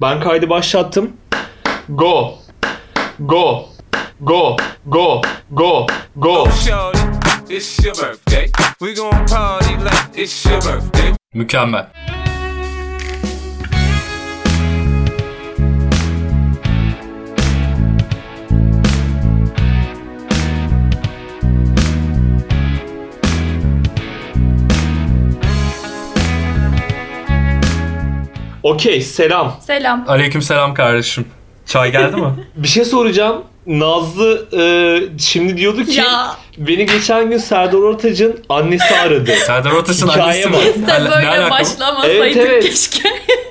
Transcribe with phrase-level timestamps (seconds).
[0.00, 1.16] Ben kaydı başlattım.
[1.88, 2.38] Go.
[3.18, 3.68] Go.
[4.20, 4.56] Go.
[4.86, 5.22] Go.
[5.50, 5.86] Go.
[6.16, 6.46] Go.
[6.50, 7.60] Shorty,
[28.62, 29.56] Okey selam.
[29.66, 30.04] Selam.
[30.08, 31.26] Aleyküm selam kardeşim.
[31.66, 32.28] Çay geldi mi?
[32.56, 33.42] Bir şey soracağım.
[33.66, 34.62] Nazlı e,
[35.18, 36.36] şimdi diyordu ki Ya.
[36.58, 39.30] beni geçen gün Serdar Ortaç'ın annesi aradı.
[39.46, 40.52] Serdar Ortaç'ın Hikaye annesi mi?
[40.54, 40.62] bak.
[40.76, 41.50] Biz de ne böyle alaka bu?
[41.50, 42.64] başlamasaydık Evet, evet.
[42.64, 43.08] keşke.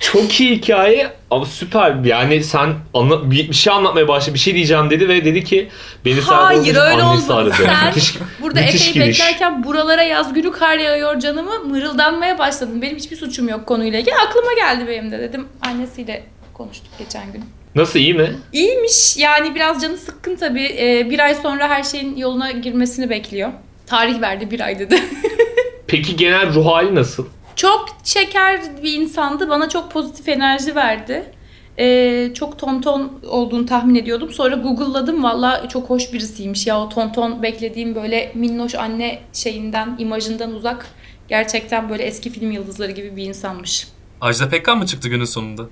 [0.00, 1.94] Çok iyi hikaye ama süper.
[2.04, 5.68] Yani sen anla, bir, bir şey anlatmaya başla, bir şey diyeceğim dedi ve dedi ki
[6.04, 7.34] beni Hayır Ortaç'ın öyle olmadı.
[7.34, 7.54] aradı.
[7.64, 9.20] Sen Müthiş, burada müthiş epey giriş.
[9.20, 12.82] beklerken buralara yaz günü kar yağıyor canımı mırıldanmaya başladın.
[12.82, 14.14] Benim hiçbir suçum yok konuyla ilgili.
[14.14, 15.46] Aklıma geldi benim de dedim.
[15.66, 16.24] Annesiyle
[16.54, 17.44] konuştuk geçen gün.
[17.74, 18.30] Nasıl iyi mi?
[18.52, 20.76] İyiymiş yani biraz canı sıkkın tabii.
[20.78, 23.50] Ee, bir ay sonra her şeyin yoluna girmesini bekliyor.
[23.86, 25.02] Tarih verdi bir ay dedi.
[25.86, 27.26] Peki genel ruh hali nasıl?
[27.58, 29.48] Çok şeker bir insandı.
[29.50, 31.32] Bana çok pozitif enerji verdi.
[31.78, 34.32] Ee, çok tonton olduğunu tahmin ediyordum.
[34.32, 35.22] Sonra Google'ladım.
[35.22, 36.80] Valla çok hoş birisiymiş ya.
[36.80, 40.86] O tonton beklediğim böyle minnoş anne şeyinden, imajından uzak.
[41.28, 43.88] Gerçekten böyle eski film yıldızları gibi bir insanmış.
[44.20, 45.62] Ajda Pekkan mı çıktı günün sonunda?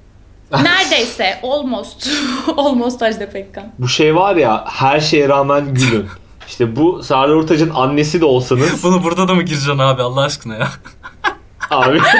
[0.52, 1.40] Neredeyse.
[1.42, 2.08] Almost.
[2.56, 3.72] Almost Ajda Pekkan.
[3.78, 6.06] Bu şey var ya her şeye rağmen gülün.
[6.48, 10.54] İşte bu Serdar Ortaç'ın annesi de olsanız Bunu burada da mı gireceksin abi Allah aşkına
[10.54, 10.68] ya?
[11.70, 11.98] Abi.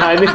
[0.00, 0.26] Yani.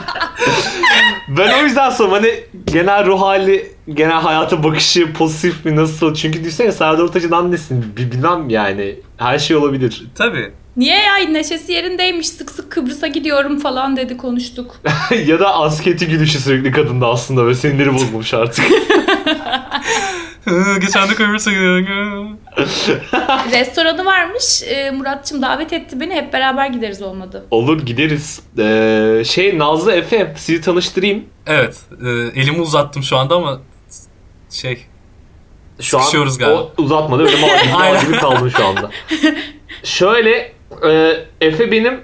[1.27, 2.33] Ben o yüzden sorum hani
[2.65, 6.13] genel ruh hali genel hayata bakışı pozitif mi nasıl?
[6.13, 10.03] Çünkü düşünsene Serdar Ortaç'ın annesin Bi- bilmem yani her şey olabilir.
[10.15, 10.51] Tabii.
[10.77, 11.15] Niye ya?
[11.15, 14.75] Neşesi yerindeymiş sık sık Kıbrıs'a gidiyorum falan dedi konuştuk.
[15.25, 18.65] ya da asketi gülüşü sürekli kadında aslında ve sinirleri bozulmuş artık
[20.81, 21.51] Geçen de Kıbrıs'a
[23.51, 24.63] Restoranı varmış.
[24.63, 26.13] Ee, Muratçım davet etti beni.
[26.13, 27.45] Hep beraber gideriz olmadı.
[27.51, 31.81] olur gideriz ee, şey Nazlı Efe sizi tanıştırayım Evet.
[32.01, 32.07] e,
[32.41, 33.59] elimi uzattım şu anda ama
[34.49, 34.85] şey
[35.81, 36.03] Şu an
[36.39, 36.61] galiba.
[36.61, 37.35] o uzatmadı öyle
[37.73, 38.89] mal gibi kaldım şu anda.
[39.83, 40.51] Şöyle
[40.89, 42.01] e, Efe benim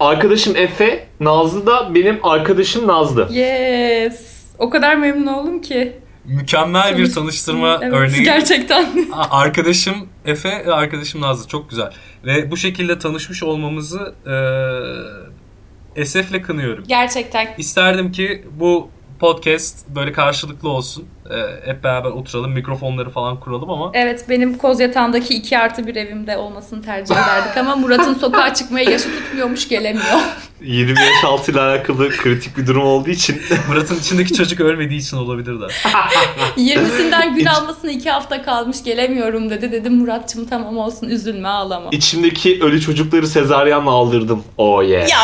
[0.00, 3.28] arkadaşım Efe, Nazlı da benim arkadaşım Nazlı.
[3.32, 4.36] Yes.
[4.58, 5.92] O kadar memnun oldum ki.
[6.26, 8.22] Mükemmel bir Tanış- tanıştırma Evet, örneği.
[8.24, 8.86] Gerçekten.
[9.30, 11.92] Arkadaşım Efe ve arkadaşım Nazlı çok güzel.
[12.24, 16.84] Ve bu şekilde tanışmış olmamızı e, esefle kınıyorum.
[16.88, 17.54] Gerçekten.
[17.58, 21.04] İsterdim ki bu podcast böyle karşılıklı olsun.
[21.30, 25.96] E, hep beraber oturalım, mikrofonları falan kuralım ama Evet benim koz yatağındaki 2 artı bir
[25.96, 30.18] evimde olmasını tercih ederdik ama Murat'ın sokağa çıkmaya yaşı tutmuyormuş gelemiyor.
[30.60, 35.16] 20 yaş altı ile alakalı kritik bir durum olduğu için Murat'ın içindeki çocuk ölmediği için
[35.16, 35.64] olabilir de.
[36.56, 39.72] 20'sinden gün almasına 2 hafta kalmış gelemiyorum dedi.
[39.72, 41.88] Dedim Murat'cığım tamam olsun üzülme ağlama.
[41.92, 44.44] içimdeki ölü çocukları sezaryenle aldırdım.
[44.58, 45.08] Oh yeah.
[45.10, 45.18] Ya.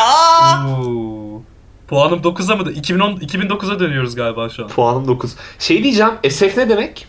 [0.81, 1.22] Oo.
[1.93, 2.71] Puanım 9'a mı?
[2.73, 4.69] 2010 2009'a dönüyoruz galiba şu an.
[4.69, 5.35] Puanım 9.
[5.59, 7.07] Şey diyeceğim, SF ne demek?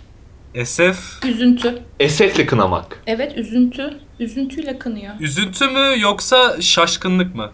[0.64, 1.82] SF Üzüntü.
[2.08, 3.00] SF'le kınamak.
[3.08, 4.00] Evet üzüntü.
[4.20, 5.14] Üzüntüyle kınıyor.
[5.20, 7.52] üzüntü mü yoksa şaşkınlık mı?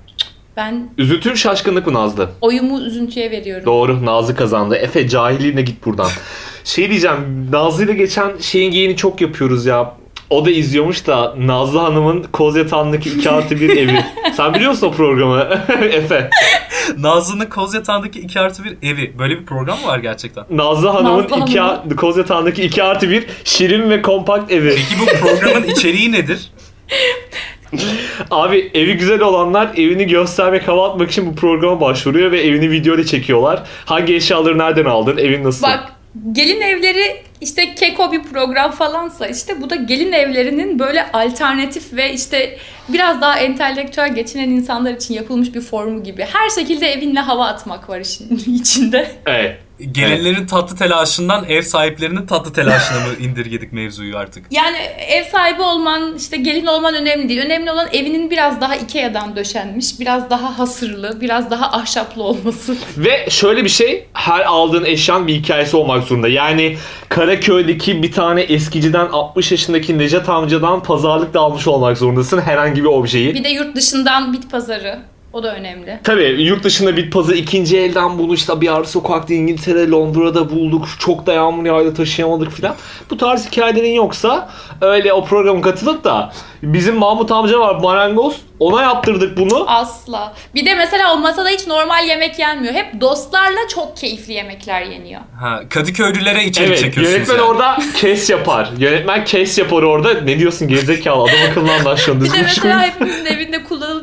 [0.58, 2.30] Ben Üzüntü şaşkınlık mı Nazlı?
[2.42, 3.66] oyumu üzüntüye veriyorum.
[3.66, 4.76] Doğru Nazlı kazandı.
[4.76, 6.10] Efe cahilliğine git buradan.
[6.64, 9.96] Şey diyeceğim Nazlı ile geçen şeyin giyini çok yapıyoruz ya.
[10.30, 14.06] O da izliyormuş da Nazlı Hanım'ın koz yatağındaki 2 artı 1 evi.
[14.38, 15.40] Sen biliyor musun o programı
[15.92, 16.30] Efe?
[16.98, 19.14] Nazlı'nın koz yatağındaki 2 artı 1 evi.
[19.20, 20.44] Böyle bir program mı var gerçekten?
[20.52, 24.70] Nazlı Hanım'ın Nazlı iki, Hanım'ın- koz yatağındaki 2 artı 1 şirin ve kompakt evi.
[24.76, 26.52] Peki bu programın içeriği nedir?
[28.32, 33.04] Abi evi güzel olanlar evini göstermek hava atmak için bu programa başvuruyor ve evini videoyla
[33.06, 33.64] çekiyorlar.
[33.86, 35.18] Hangi eşyaları nereden aldın?
[35.18, 35.64] Evin nasıl?
[35.68, 35.84] Bak
[36.32, 42.14] gelin evleri işte keko bir program falansa işte bu da gelin evlerinin böyle alternatif ve
[42.14, 42.58] işte
[42.90, 46.28] biraz daha entelektüel geçinen insanlar için yapılmış bir formu gibi.
[46.34, 49.16] Her şekilde evinle hava atmak var işin içinde.
[49.26, 49.60] Evet.
[49.92, 54.46] Gelinlerin tatlı telaşından ev sahiplerinin tatlı telaşına mı indirgedik mevzuyu artık?
[54.52, 54.78] Yani
[55.08, 57.42] ev sahibi olman işte gelin olman önemli değil.
[57.46, 62.76] Önemli olan evinin biraz daha Ikea'dan döşenmiş, biraz daha hasırlı, biraz daha ahşaplı olması.
[62.98, 66.28] Ve şöyle bir şey, her aldığın eşyan bir hikayesi olmak zorunda.
[66.28, 66.78] Yani
[67.30, 73.34] Karaköy'deki bir tane eskiciden 60 yaşındaki Necat amcadan pazarlıkla almış olmak zorundasın herhangi bir objeyi.
[73.34, 75.00] Bir de yurt dışından bit pazarı
[75.34, 76.00] O da önemli.
[76.04, 80.88] Tabii yurt dışında bit pazı ikinci elden bunu işte bir ara sokakta İngiltere, Londra'da bulduk.
[81.00, 82.76] Çok da yağmur yağdı taşıyamadık filan.
[83.10, 84.50] Bu tarz hikayelerin yoksa
[84.82, 86.34] öyle o programa katılıp da
[86.64, 88.36] bizim Mahmut amca var marangoz.
[88.60, 89.66] Ona yaptırdık bunu.
[89.68, 90.34] Asla.
[90.56, 92.74] Bir de mesela o masada hiç normal yemek yenmiyor.
[92.74, 95.22] Hep dostlarla çok keyifli yemekler yeniyor.
[95.40, 97.46] Ha, Kadıköylülere içerik Evet çekiyorsunuz yönetmen yani.
[97.46, 98.70] orada kes yapar.
[98.78, 100.14] Yönetmen kes yapar orada.
[100.14, 102.26] Ne diyorsun gerizekalı adam akıllı anlaşıyorsun.
[102.26, 103.59] Bir de mesela hepimizin evinde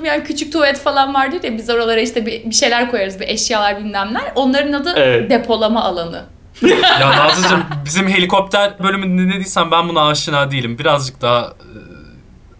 [0.07, 3.79] kullanılmayan küçük tuvalet falan vardır ya biz oralara işte bir, bir şeyler koyarız bir eşyalar
[3.79, 4.15] bilmem.
[4.35, 5.31] Onların adı Evet.
[5.31, 6.25] depolama alanı.
[7.01, 10.79] Ya Nazlı'cığım bizim helikopter bölümünde ne dediysen ben buna aşina değilim.
[10.79, 11.71] Birazcık daha e,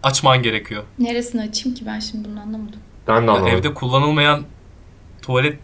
[0.03, 0.83] açman gerekiyor.
[0.99, 2.79] Neresini açayım ki ben şimdi bunu anlamadım.
[3.07, 3.47] Ben de anlamadım.
[3.47, 4.43] evde kullanılmayan
[5.21, 5.59] tuvalet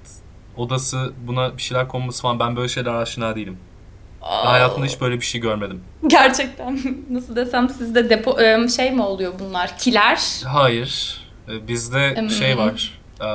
[0.57, 3.57] odası buna bir şeyler konması falan ben böyle şeyler aşina değilim.
[4.21, 5.83] Aa, Hayatımda hiç böyle bir şey görmedim.
[6.07, 9.77] Gerçekten nasıl desem sizde depo e, şey mi oluyor bunlar?
[9.77, 10.19] Kiler.
[10.45, 11.22] Hayır.
[11.49, 12.99] E, Bizde şey var.
[13.21, 13.27] E,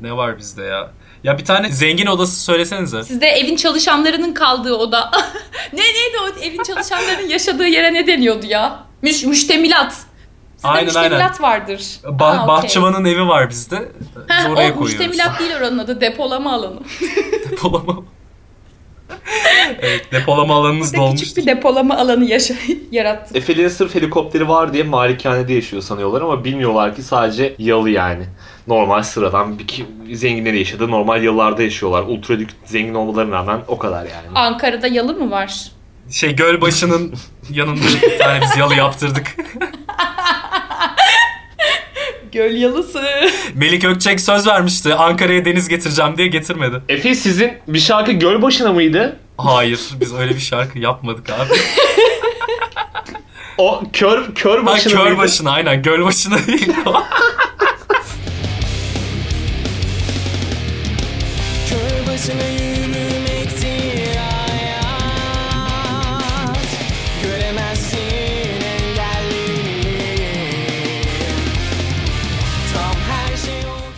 [0.00, 0.90] ne var bizde ya?
[1.24, 3.04] Ya bir tane zengin odası söylesenize.
[3.04, 5.10] Sizde evin çalışanlarının kaldığı oda.
[5.72, 8.84] ne neydi o evin çalışanlarının yaşadığı yere ne deniyordu ya?
[9.02, 9.92] Müş, müştemilat.
[10.54, 11.82] Sizde Aynen, müştemilat vardır.
[12.04, 12.48] Bah- Aa.
[12.48, 13.92] Bahçıvanın evi var bizde.
[14.16, 14.80] Biz oraya o koyuyoruz.
[14.80, 16.80] müştemilat değil oranın adı depolama alanı.
[17.50, 18.04] Depolama.
[19.80, 21.20] evet, depolama alanınız Size dolmuş.
[21.20, 22.54] küçük bir depolama alanı yaşa
[22.90, 23.36] yarattık.
[23.36, 28.24] Efe'lerin sırf helikopteri var diye malikanede yaşıyor sanıyorlar ama bilmiyorlar ki sadece yalı yani.
[28.66, 29.84] Normal sıradan bir
[30.16, 32.02] zenginleri yaşadığı normal yalılarda yaşıyorlar.
[32.02, 34.26] Ultra zengin olmalarına rağmen o kadar yani.
[34.34, 35.70] Ankara'da yalı mı var?
[36.10, 37.14] Şey Gölbaşı'nın
[37.50, 39.36] yanında bir tane biz yalı yaptırdık.
[42.36, 43.02] Göl yalısı.
[43.54, 44.94] Melik Ökçek söz vermişti.
[44.94, 46.80] Ankara'ya deniz getireceğim diye getirmedi.
[46.88, 49.16] Efe sizin bir şarkı Gölbaşı'na mıydı?
[49.38, 51.52] Hayır biz öyle bir şarkı yapmadık abi.
[53.58, 55.08] O kör kör Ha, başına mıydı?
[55.08, 56.92] Gölbaşı'na aynen Gölbaşı'na değil o.
[61.70, 62.42] Kör başına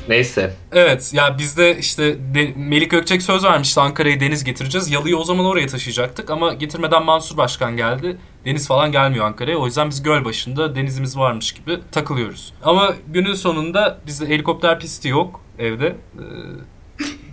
[0.08, 0.54] Neyse.
[0.72, 4.90] Evet ya bizde işte de- Melik Ökçek söz vermişti Ankara'ya deniz getireceğiz.
[4.90, 8.16] Yalıyı o zaman oraya taşıyacaktık ama getirmeden Mansur Başkan geldi.
[8.44, 9.56] Deniz falan gelmiyor Ankara'ya.
[9.58, 12.52] O yüzden biz göl başında denizimiz varmış gibi takılıyoruz.
[12.64, 15.86] Ama günün sonunda bizde helikopter pisti yok evde.
[15.86, 16.22] Ee,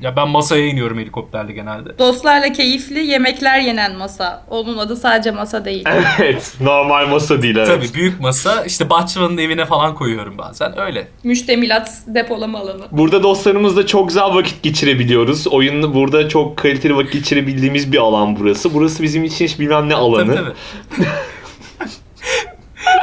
[0.02, 1.98] ya ben masaya iniyorum helikopterle genelde.
[2.00, 4.44] Dostlarla keyifli yemekler yenen masa.
[4.50, 5.84] Onun adı sadece masa değil.
[6.20, 6.54] Evet.
[6.62, 7.68] Normal masa değil evet.
[7.68, 11.08] Tabii büyük masa işte bahçıvanın evine falan koyuyorum bazen öyle.
[11.24, 12.84] Müştemilat depolama alanı.
[12.92, 15.48] Burada dostlarımızla çok güzel vakit geçirebiliyoruz.
[15.48, 18.74] Oyun burada çok kaliteli vakit geçirebildiğimiz bir alan burası.
[18.74, 20.36] Burası bizim için hiç bilmem ne alanı.
[20.36, 20.54] Tabii
[20.98, 21.08] tabii.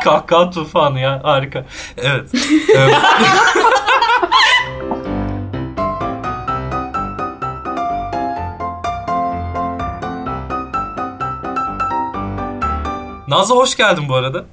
[0.04, 1.64] Kahkaha tufanı ya harika.
[1.96, 2.30] Evet.
[2.76, 2.78] Ee,
[13.32, 14.44] Nazlı hoş geldin bu arada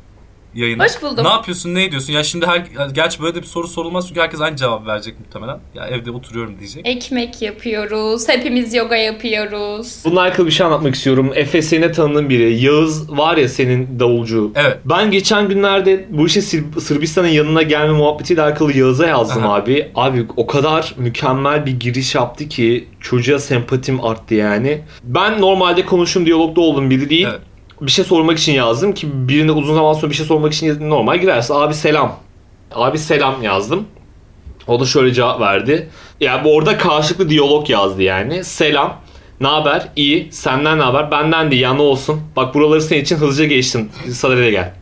[0.55, 0.83] yayına.
[0.83, 1.25] Hoş buldum.
[1.25, 2.13] Ne yapıyorsun, ne ediyorsun?
[2.13, 5.59] Ya şimdi her, gerçi böyle de bir soru sorulmaz çünkü herkes aynı cevap verecek muhtemelen.
[5.75, 6.87] Ya evde oturuyorum diyecek.
[6.87, 8.29] Ekmek yapıyoruz.
[8.29, 10.01] Hepimiz yoga yapıyoruz.
[10.05, 11.31] Bununla alakalı bir şey anlatmak istiyorum.
[11.35, 12.65] Efes'ine tanıdığım biri.
[12.65, 14.51] Yağız var ya senin davulcu.
[14.55, 14.77] Evet.
[14.85, 19.55] Ben geçen günlerde bu işe Sır- Sırbistan'ın yanına gelme muhabbetiyle alakalı Yağız'a yazdım Aha.
[19.55, 19.91] abi.
[19.95, 24.81] Abi o kadar mükemmel bir giriş yaptı ki çocuğa sempatim arttı yani.
[25.03, 27.27] Ben normalde konuşum diyalogda olduğum biri değil.
[27.29, 27.41] Evet.
[27.81, 31.17] Bir şey sormak için yazdım ki birine uzun zaman sonra bir şey sormak için normal
[31.17, 31.53] girersin.
[31.53, 32.15] Abi selam.
[32.75, 33.85] Abi selam yazdım.
[34.67, 35.89] O da şöyle cevap verdi.
[36.19, 38.43] Ya bu orada karşılıklı diyalog yazdı yani.
[38.43, 38.95] Selam.
[39.41, 39.87] Ne haber?
[39.95, 40.27] İyi.
[40.31, 41.11] Senden ne haber?
[41.11, 41.61] Benden de iyi.
[41.61, 42.21] Ya ne olsun?
[42.35, 43.89] Bak buraları senin için hızlıca geçtim.
[44.11, 44.73] Sadede gel.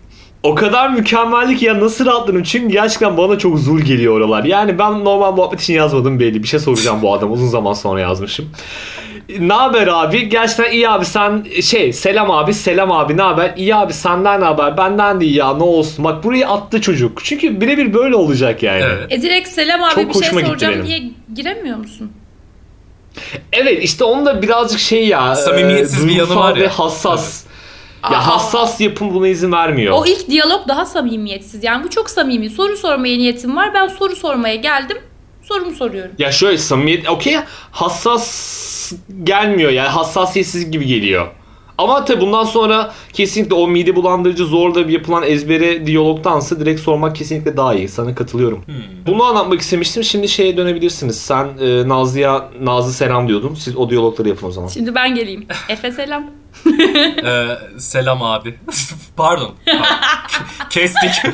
[0.43, 4.43] O kadar mükemmellik ya nasıl rahatladım çünkü gerçekten bana çok zul geliyor oralar.
[4.43, 6.43] Yani ben normal muhabbet için yazmadım belli.
[6.43, 8.49] Bir şey soracağım bu adam uzun zaman sonra yazmışım.
[9.39, 10.29] Ne haber abi?
[10.29, 13.53] Gerçekten iyi abi sen şey selam abi selam abi ne haber?
[13.57, 14.77] İyi abi senden ne haber?
[14.77, 16.05] Benden de iyi ya ne olsun.
[16.05, 17.23] Bak burayı attı çocuk.
[17.23, 18.81] Çünkü birebir böyle olacak yani.
[18.83, 19.05] Evet.
[19.09, 20.85] E direkt selam abi Çok bir şey soracağım benim.
[20.87, 21.03] diye
[21.35, 22.11] giremiyor musun?
[23.53, 25.35] Evet işte onun da birazcık şey ya.
[25.35, 26.63] Samimiyetsiz e, bir yanı var ya.
[26.63, 27.43] ve hassas.
[28.03, 28.13] Aa.
[28.13, 29.95] Ya hassas yapım buna izin vermiyor.
[29.97, 31.63] O ilk diyalog daha samimiyetsiz.
[31.63, 32.49] Yani bu çok samimi.
[32.49, 33.73] Soru sormaya niyetim var.
[33.73, 34.97] Ben soru sormaya geldim.
[35.47, 36.11] Sorumu soruyorum.
[36.17, 37.35] Ya şöyle samimiyet okey
[37.71, 41.27] hassas gelmiyor yani hassasiyetsiz gibi geliyor.
[41.77, 47.57] Ama tabii bundan sonra kesinlikle o mide bulandırıcı zorla yapılan ezbere diyalogtansa direkt sormak kesinlikle
[47.57, 47.87] daha iyi.
[47.87, 48.61] Sana katılıyorum.
[49.07, 50.03] Bunu anlatmak istemiştim.
[50.03, 51.19] Şimdi şeye dönebilirsiniz.
[51.21, 53.53] Sen e, Nazlı'ya Nazlı selam diyordun.
[53.55, 54.67] Siz o diyalogları yapın o zaman.
[54.67, 55.45] Şimdi ben geleyim.
[55.69, 56.31] Efe selam.
[57.25, 57.47] Ee,
[57.79, 58.55] selam abi.
[59.17, 59.53] Pardon.
[59.65, 59.81] Pardon.
[60.69, 61.11] Kestik.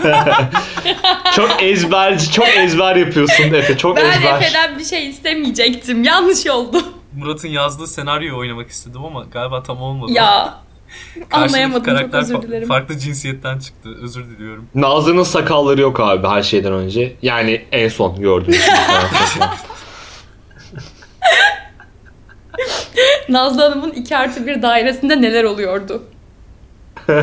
[1.36, 3.78] çok ezberci, çok ezber yapıyorsun Efe.
[3.78, 4.42] Çok Ben ezber.
[4.42, 6.04] Efe'den bir şey istemeyecektim.
[6.04, 6.78] Yanlış oldu.
[7.18, 10.12] Murat'ın yazdığı senaryoyu oynamak istedim ama galiba tam olmadı.
[10.12, 10.64] Ya.
[11.32, 12.68] Anlayamadım çok karakter özür fa- dilerim.
[12.68, 13.90] farklı cinsiyetten çıktı.
[14.02, 14.68] Özür diliyorum.
[14.76, 17.16] Nazlı'nın sakalları yok abi her şeyden önce.
[17.22, 19.50] Yani en son gibi karakter.
[23.30, 26.04] Nazlı Hanım'ın 2 artı 1 dairesinde neler oluyordu?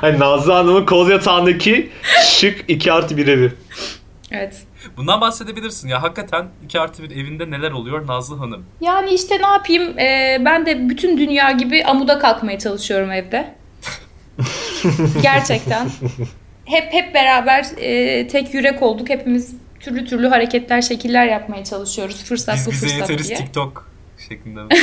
[0.00, 1.90] hani Nazlı Hanım'ın koz yatağındaki
[2.24, 3.52] şık 2 artı 1 evi.
[4.30, 4.62] Evet.
[4.96, 6.02] Bundan bahsedebilirsin ya.
[6.02, 8.64] Hakikaten 2 artı bir evinde neler oluyor Nazlı Hanım?
[8.80, 9.98] Yani işte ne yapayım?
[9.98, 13.54] Ee, ben de bütün dünya gibi amuda kalkmaya çalışıyorum evde.
[15.22, 15.88] Gerçekten.
[16.64, 19.08] Hep hep beraber e, tek yürek olduk.
[19.08, 22.24] Hepimiz türlü türlü hareketler, şekiller yapmaya çalışıyoruz.
[22.24, 23.38] Fırsat Biz bu fırsat yeteriz diye.
[23.38, 23.90] TikTok
[24.28, 24.60] şeklinde.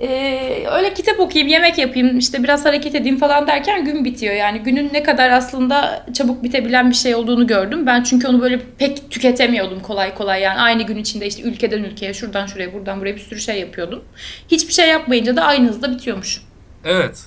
[0.00, 4.34] Ee, öyle kitap okuyayım, yemek yapayım, işte biraz hareket edeyim falan derken gün bitiyor.
[4.34, 7.86] Yani günün ne kadar aslında çabuk bitebilen bir şey olduğunu gördüm.
[7.86, 10.40] Ben çünkü onu böyle pek tüketemiyordum kolay kolay.
[10.42, 14.04] Yani aynı gün içinde işte ülkeden ülkeye, şuradan şuraya, buradan buraya bir sürü şey yapıyordum.
[14.50, 16.42] Hiçbir şey yapmayınca da aynı hızda bitiyormuş.
[16.84, 17.24] evet.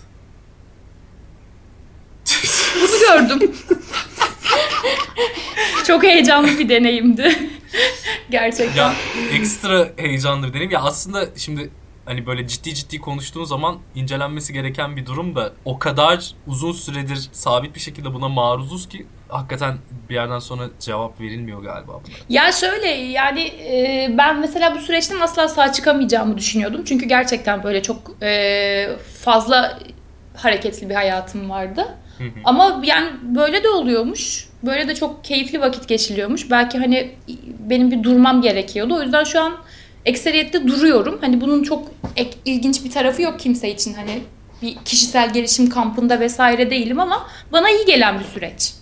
[2.82, 3.52] Bunu gördüm.
[5.88, 7.50] Çok heyecanlı bir deneyimdi.
[8.30, 8.76] Gerçekten.
[8.76, 8.94] Ya
[9.34, 10.72] ekstra heyecanlı bir deneyim.
[10.72, 11.70] Ya aslında şimdi
[12.06, 17.30] hani böyle ciddi ciddi konuştuğun zaman incelenmesi gereken bir durum da o kadar uzun süredir
[17.32, 19.78] sabit bir şekilde buna maruzuz ki hakikaten
[20.10, 22.16] bir yerden sonra cevap verilmiyor galiba buna.
[22.30, 26.84] Ya şöyle yani e, ben mesela bu süreçten asla sağ çıkamayacağımı düşünüyordum.
[26.86, 28.90] Çünkü gerçekten böyle çok e,
[29.22, 29.80] fazla
[30.36, 31.98] hareketli bir hayatım vardı.
[32.44, 34.48] Ama yani böyle de oluyormuş.
[34.64, 36.52] Böyle de çok keyifli vakit geçiliyormuş.
[36.52, 37.12] Belki hani
[37.60, 38.96] benim bir durmam gerekiyordu.
[38.96, 39.54] O yüzden şu an
[40.06, 41.18] ekseriyette duruyorum.
[41.22, 43.94] Hani bunun çok ek- ilginç bir tarafı yok kimse için.
[43.94, 44.20] Hani
[44.62, 48.74] bir kişisel gelişim kampında vesaire değilim ama bana iyi gelen bir süreç.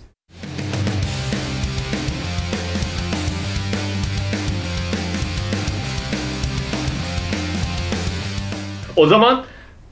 [8.96, 9.44] O zaman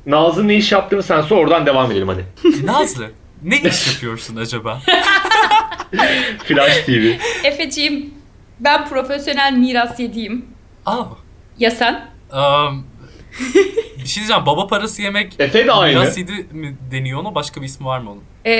[0.07, 2.25] Nazlı ne iş yaptığını sen sor oradan devam edelim hadi.
[2.65, 3.11] Nazlı
[3.45, 4.81] ne iş yapıyorsun acaba?
[6.45, 7.13] Flash TV.
[7.45, 8.15] Efeciğim
[8.61, 10.45] ben profesyonel miras yediğim.
[10.87, 11.05] Aa,
[11.59, 12.05] Ya sen?
[12.33, 12.87] um,
[13.99, 14.47] bir şey diyeceğim.
[14.47, 15.99] Baba parası yemek Efe de aynı.
[16.01, 17.35] Miras yedi mi deniyor ona?
[17.35, 18.23] Başka bir ismi var mı onun?
[18.45, 18.53] Ee,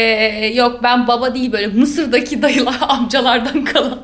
[0.55, 4.03] yok ben baba değil böyle Mısır'daki dayılar amcalardan kalan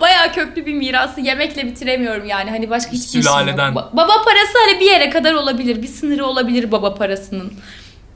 [0.00, 3.30] bayağı köklü bir mirası yemekle bitiremiyorum yani hani başka hiçbir işim yok.
[3.40, 3.72] Sülaleden.
[3.72, 7.52] Ba- baba parası hani bir yere kadar olabilir bir sınırı olabilir baba parasının.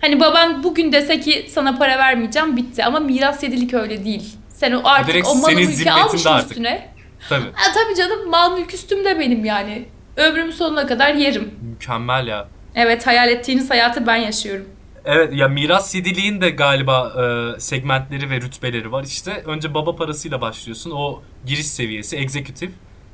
[0.01, 4.37] Hani baban bugün dese ki sana para vermeyeceğim bitti ama miras yedilik öyle değil.
[4.49, 6.51] Sen o artık direkt o malı mülkü almışsın artık.
[6.51, 6.89] üstüne.
[7.29, 7.53] Tabii.
[7.53, 9.89] Ha, tabii canım mal mülk üstümde benim yani.
[10.17, 11.55] Ömrüm sonuna kadar yerim.
[11.63, 12.49] Mükemmel ya.
[12.75, 14.67] Evet hayal ettiğiniz hayatı ben yaşıyorum.
[15.05, 17.13] Evet ya miras yediliğin de galiba
[17.57, 19.05] e, segmentleri ve rütbeleri var.
[19.05, 20.91] İşte önce baba parasıyla başlıyorsun.
[20.91, 22.71] O giriş seviyesi, executive.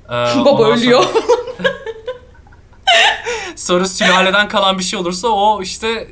[0.08, 0.10] E,
[0.44, 1.02] Baba ölüyor.
[1.02, 1.22] Sonra,
[3.56, 6.08] sonra sülaleden kalan bir şey olursa o işte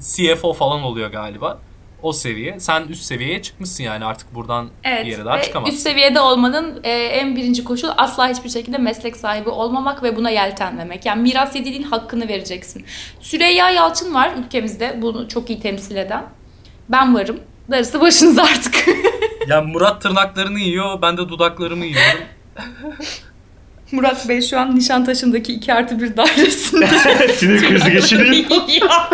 [0.00, 1.58] CFO falan oluyor galiba.
[2.02, 2.60] O seviye.
[2.60, 5.74] Sen üst seviyeye çıkmışsın yani artık buradan Evet bir yere daha çıkamazsın.
[5.76, 10.30] üst seviyede olmanın e, en birinci koşul asla hiçbir şekilde meslek sahibi olmamak ve buna
[10.30, 11.06] yeltenmemek.
[11.06, 12.84] Yani miras yediliğin hakkını vereceksin.
[13.20, 16.24] Süreyya Yalçın var ülkemizde bunu çok iyi temsil eden.
[16.88, 17.40] Ben varım.
[17.70, 18.74] Darısı başınıza artık.
[19.48, 22.20] Yani Murat tırnaklarını yiyor, ben de dudaklarımı yiyorum.
[23.94, 26.86] Murat Bey şu an Nişantaşı'ndaki 2 artı 1 dairesinde.
[27.36, 28.46] Sinir krizi geçireyim.
[28.68, 29.08] Ya.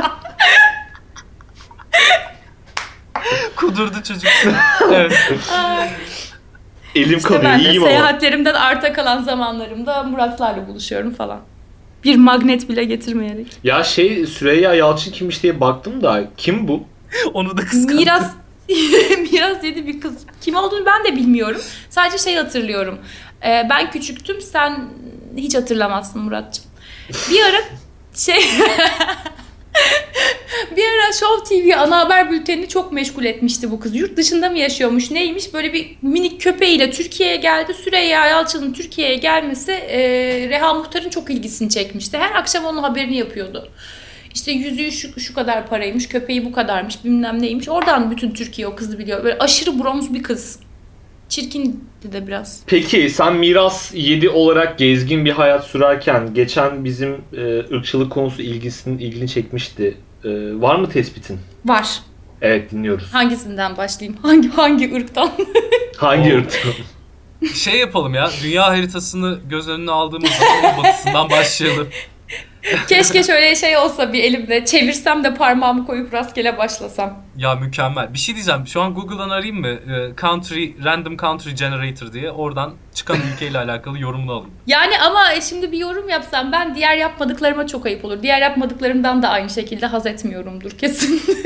[3.56, 4.30] Kudurdu çocuk.
[4.92, 5.12] evet.
[6.94, 7.44] Elim İşte kanıyor.
[7.44, 7.90] ben de İyiyim ama.
[7.92, 11.40] seyahatlerimden arta kalan zamanlarımda Muratlarla buluşuyorum falan.
[12.04, 13.46] Bir magnet bile getirmeyerek.
[13.64, 16.84] Ya şey Süreyya Yalçın kimmiş diye baktım da kim bu?
[17.34, 17.96] Onu da kıskandım.
[17.96, 18.30] Miras
[19.32, 20.14] Miras dedi bir kız.
[20.40, 21.60] Kim olduğunu ben de bilmiyorum.
[21.90, 22.98] Sadece şey hatırlıyorum.
[23.44, 24.40] Ee, ben küçüktüm.
[24.40, 24.88] Sen
[25.36, 26.64] hiç hatırlamazsın Muratcığım.
[27.30, 27.60] Bir ara
[28.16, 28.36] şey
[30.76, 33.96] bir ara Show TV ana haber bültenini çok meşgul etmişti bu kız.
[33.96, 35.54] Yurt dışında mı yaşıyormuş neymiş?
[35.54, 37.74] Böyle bir minik köpeğiyle Türkiye'ye geldi.
[37.74, 39.98] Süreyya Yalçın'ın Türkiye'ye gelmesi e,
[40.48, 42.18] Reha Muhtar'ın çok ilgisini çekmişti.
[42.18, 43.70] Her akşam onun haberini yapıyordu.
[44.34, 47.68] İşte yüzüğü şu, şu kadar paraymış, köpeği bu kadarmış, bilmem neymiş.
[47.68, 49.24] Oradan bütün Türkiye o kızı biliyor.
[49.24, 50.58] Böyle aşırı bronz bir kız.
[51.30, 51.76] Çirkindi
[52.12, 52.60] de biraz.
[52.66, 59.02] Peki sen miras 7 olarak gezgin bir hayat sürerken geçen bizim e, ırkçılık konusu ilgisini
[59.02, 59.96] ilgini çekmişti.
[60.24, 60.28] E,
[60.60, 61.38] var mı tespitin?
[61.64, 61.88] Var.
[62.42, 63.14] Evet dinliyoruz.
[63.14, 64.18] Hangisinden başlayayım?
[64.22, 65.30] Hangi hangi ırktan?
[65.96, 66.38] Hangi Oo.
[66.38, 66.66] ırk?
[67.54, 68.30] Şey yapalım ya.
[68.42, 71.88] Dünya haritasını göz önüne aldığımız zaman batısından başlayalım.
[72.88, 77.18] Keşke şöyle şey olsa bir elimde çevirsem de parmağımı koyup rastgele başlasam.
[77.36, 78.14] Ya mükemmel.
[78.14, 78.66] Bir şey diyeceğim.
[78.66, 79.68] Şu an Google'dan arayayım mı?
[79.68, 82.30] Ee, Country, Random Country Generator diye.
[82.30, 84.50] Oradan çıkan ülkeyle alakalı yorumunu alayım.
[84.66, 88.22] Yani ama şimdi bir yorum yapsam ben diğer yapmadıklarıma çok ayıp olur.
[88.22, 91.22] Diğer yapmadıklarımdan da aynı şekilde haz etmiyorumdur kesin.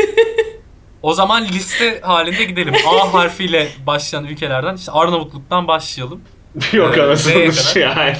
[1.03, 2.75] O zaman liste halinde gidelim.
[2.89, 6.21] A harfiyle başlayan ülkelerden işte Arnavutluk'tan başlayalım.
[6.73, 8.17] Yok Evet, anasını yani.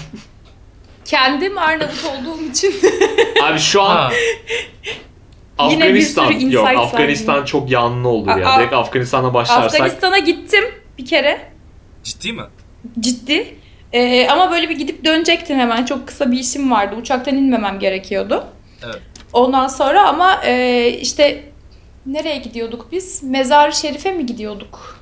[1.05, 2.75] Kendim Arnavut olduğum için
[3.43, 4.11] Abi şu an
[5.57, 7.47] Ha, Yine bir sürü Afganistan insight yok var Afganistan yine.
[7.47, 8.49] çok yanlı olur ya.
[8.51, 10.65] Aa, Direkt Afganistan'a başlarsak Afganistan'a gittim
[10.99, 11.41] bir kere.
[12.03, 12.43] ciddi mi?
[13.01, 13.55] Ciddi.
[13.93, 15.85] Ee, ama böyle bir gidip dönecektim hemen.
[15.85, 16.97] Çok kısa bir işim vardı.
[17.01, 18.45] Uçaktan inmemem gerekiyordu.
[18.85, 18.99] Evet.
[19.33, 21.45] Ondan sonra ama e, işte
[22.07, 23.23] nereye gidiyorduk biz?
[23.23, 24.99] Mezar-ı Şerif'e mi gidiyorduk?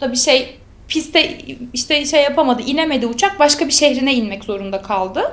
[0.00, 0.56] Tabii şey
[0.92, 1.38] piste
[1.72, 2.62] işte şey yapamadı.
[2.62, 3.38] inemedi uçak.
[3.38, 5.32] Başka bir şehrine inmek zorunda kaldı.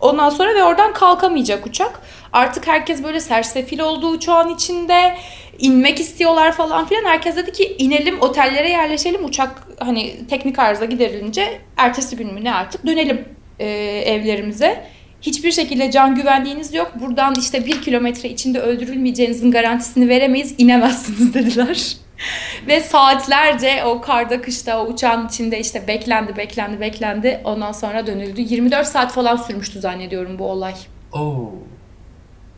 [0.00, 2.00] Ondan sonra ve oradan kalkamayacak uçak.
[2.32, 5.16] Artık herkes böyle sersefil oldu uçağın içinde.
[5.58, 7.04] inmek istiyorlar falan filan.
[7.04, 9.24] Herkes dedi ki inelim otellere yerleşelim.
[9.24, 13.24] Uçak hani teknik arıza giderilince ertesi gün mü ne artık dönelim
[13.58, 13.66] e,
[14.06, 14.84] evlerimize.
[15.22, 16.92] Hiçbir şekilde can güvenliğiniz yok.
[17.00, 20.54] Buradan işte bir kilometre içinde öldürülmeyeceğinizin garantisini veremeyiz.
[20.58, 21.96] inemezsiniz dediler.
[22.66, 27.40] Ve saatlerce o karda kışta o uçağın içinde işte beklendi beklendi beklendi.
[27.44, 28.40] Ondan sonra dönüldü.
[28.40, 30.74] 24 saat falan sürmüştü zannediyorum bu olay.
[31.12, 31.52] Oo.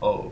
[0.01, 0.25] Oo.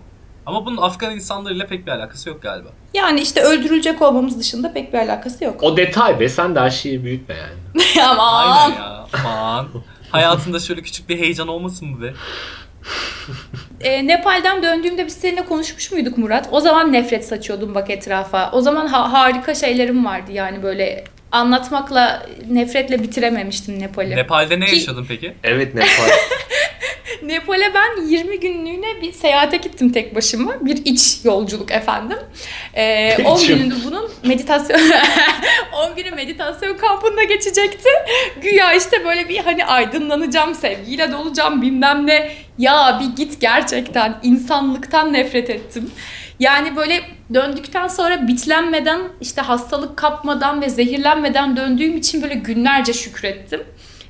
[0.46, 2.70] Ama bunun Afgan insanlarıyla pek bir alakası yok galiba.
[2.94, 5.64] Yani işte öldürülecek olmamız dışında pek bir alakası yok.
[5.64, 7.84] o detay be sen de her şeyi büyütme yani.
[8.10, 8.48] Aman.
[8.48, 9.06] Aynen ya.
[9.26, 9.68] Aman.
[10.12, 12.14] Hayatında şöyle küçük bir heyecan olmasın mı be?
[13.82, 16.48] E, Nepal'den döndüğümde biz seninle konuşmuş muyduk Murat?
[16.52, 18.50] O zaman nefret saçıyordum bak etrafa.
[18.54, 24.16] O zaman ha- harika şeylerim vardı yani böyle anlatmakla nefretle bitirememiştim Nepal'i.
[24.16, 25.34] Nepal'de ne Ki- yaşadın peki?
[25.44, 25.88] Evet Nepal.
[27.24, 30.54] Nepal'e ben 20 günlüğüne bir seyahate gittim tek başıma.
[30.62, 32.18] Bir iç yolculuk efendim.
[32.74, 33.58] Ee, 10 İçim.
[33.58, 34.80] gününde bunun meditasyon
[35.74, 37.90] 10 günü meditasyon kampında geçecekti.
[38.42, 42.32] Güya işte böyle bir hani aydınlanacağım, sevgiyle dolacağım bilmem ne.
[42.58, 45.91] Ya bir git gerçekten insanlıktan nefret ettim.
[46.39, 47.01] Yani böyle
[47.34, 53.62] döndükten sonra bitlenmeden, işte hastalık kapmadan ve zehirlenmeden döndüğüm için böyle günlerce şükrettim.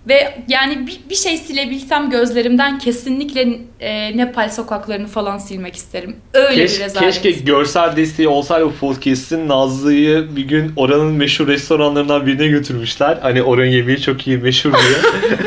[0.10, 6.16] Ve yani bir, bir şey silebilsem gözlerimden kesinlikle e, Nepal sokaklarını falan silmek isterim.
[6.34, 7.14] Öyle Keş, bir rezalet.
[7.14, 13.18] keşke görsel desteği olsaydı podcast'in Nazlı'yı bir gün oranın meşhur restoranlarından birine götürmüşler.
[13.22, 14.98] Hani oranın yemeği çok iyi meşhur diye.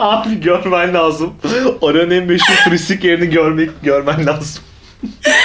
[0.00, 1.34] Abi görmen lazım.
[1.80, 4.62] Oranın en meşhur turistik yerini görmek görmen lazım.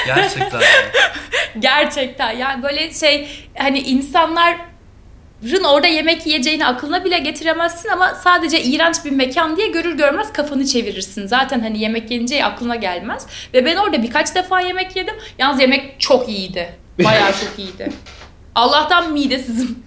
[0.05, 0.61] Gerçekten.
[1.59, 8.95] Gerçekten yani böyle şey hani insanların orada yemek yiyeceğini aklına bile getiremezsin ama sadece iğrenç
[9.05, 11.27] bir mekan diye görür görmez kafanı çevirirsin.
[11.27, 13.27] Zaten hani yemek yeneceği aklına gelmez.
[13.53, 15.15] Ve ben orada birkaç defa yemek yedim.
[15.39, 16.73] Yalnız yemek çok iyiydi.
[17.03, 17.91] Bayağı çok iyiydi.
[18.55, 19.79] Allah'tan midesizim.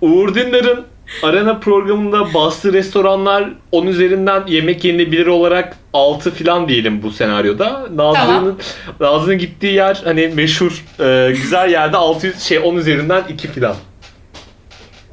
[0.00, 7.10] Uğur Dündar'ın Arena programında bastığı restoranlar 10 üzerinden yemek yenilebilir olarak 6 falan diyelim bu
[7.10, 7.86] senaryoda.
[7.94, 8.58] Nazlı'nın
[9.00, 13.76] Nazlı'nın gittiği yer hani meşhur e, güzel yerde 600 şey 10 üzerinden 2 falan.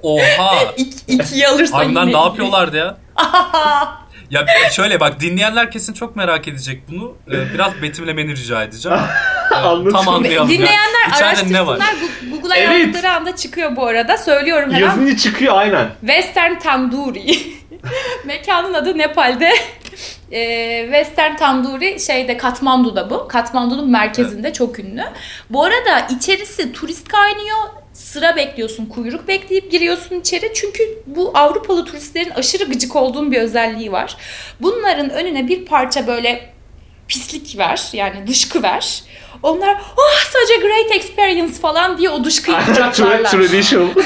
[0.04, 0.56] Oha.
[0.78, 2.26] İk, ikiye alırsan Harbiden yine ne iyi.
[2.26, 2.98] yapıyorlardı ya?
[4.32, 7.14] Ya şöyle bak dinleyenler kesin çok merak edecek bunu.
[7.32, 8.98] Ee, biraz betimlemeni rica edeceğim.
[9.52, 9.54] Ee.
[9.92, 10.50] Tam anlayalım.
[10.50, 11.34] Dinleyenler yani.
[11.34, 11.76] İçeride ne var?
[11.80, 12.10] araştırsınlar.
[12.12, 12.80] Gu- Google'a Evet.
[12.80, 14.18] yazdıkları anda çıkıyor bu arada.
[14.18, 14.88] Söylüyorum hemen.
[14.88, 15.88] Yazınca çıkıyor aynen.
[16.02, 17.38] Western Tandoori.
[18.26, 19.52] Mekanın adı Nepal'de.
[20.32, 23.28] Ee, Western Tandoori şeyde Katmandu'da bu.
[23.28, 25.04] Katmandu'nun merkezinde çok ünlü.
[25.50, 27.58] Bu arada içerisi turist kaynıyor.
[27.94, 30.52] Sıra bekliyorsun, kuyruk bekleyip giriyorsun içeri.
[30.54, 34.18] Çünkü bu Avrupalı turistlerin aşırı gıcık olduğum bir özelliği var.
[34.62, 36.50] Bunların önüne bir parça böyle
[37.08, 39.04] pislik ver yani dışkı ver.
[39.44, 43.32] Onlar oh such a great experience falan diye o dışkıyı Tra- kucaklarlar.
[43.32, 43.88] Traditional.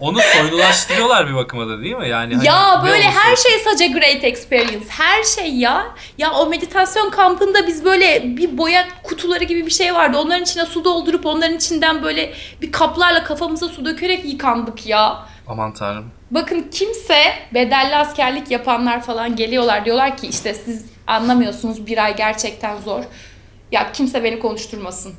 [0.00, 2.08] Onu soylulaştırıyorlar bir bakıma da değil mi?
[2.08, 4.86] Yani hani Ya böyle her şey such a great experience.
[4.88, 5.86] Her şey ya.
[6.18, 10.18] Ya o meditasyon kampında biz böyle bir boya kutuları gibi bir şey vardı.
[10.18, 15.18] Onların içine su doldurup onların içinden böyle bir kaplarla kafamıza su dökerek yıkandık ya.
[15.48, 16.10] Aman tanrım.
[16.30, 17.22] Bakın kimse
[17.54, 19.84] bedelli askerlik yapanlar falan geliyorlar.
[19.84, 23.04] Diyorlar ki işte siz anlamıyorsunuz bir ay gerçekten zor.
[23.72, 25.14] Ya kimse beni konuşturmasın.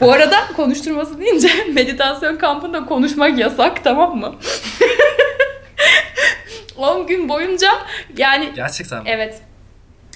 [0.00, 4.34] Bu arada konuşturması deyince meditasyon kampında konuşmak yasak tamam mı?
[6.76, 7.70] 10 gün boyunca
[8.16, 9.10] yani Gerçekten mi?
[9.10, 9.40] Evet.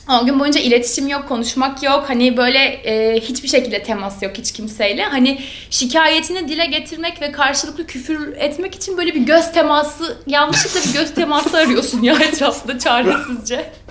[0.08, 2.04] 10 gün boyunca iletişim yok, konuşmak yok.
[2.08, 5.04] Hani böyle e, hiçbir şekilde temas yok hiç kimseyle.
[5.04, 5.38] Hani
[5.70, 11.14] şikayetini dile getirmek ve karşılıklı küfür etmek için böyle bir göz teması, yanlışlıkla bir göz
[11.14, 13.72] teması arıyorsun ya etrafında çaresizce.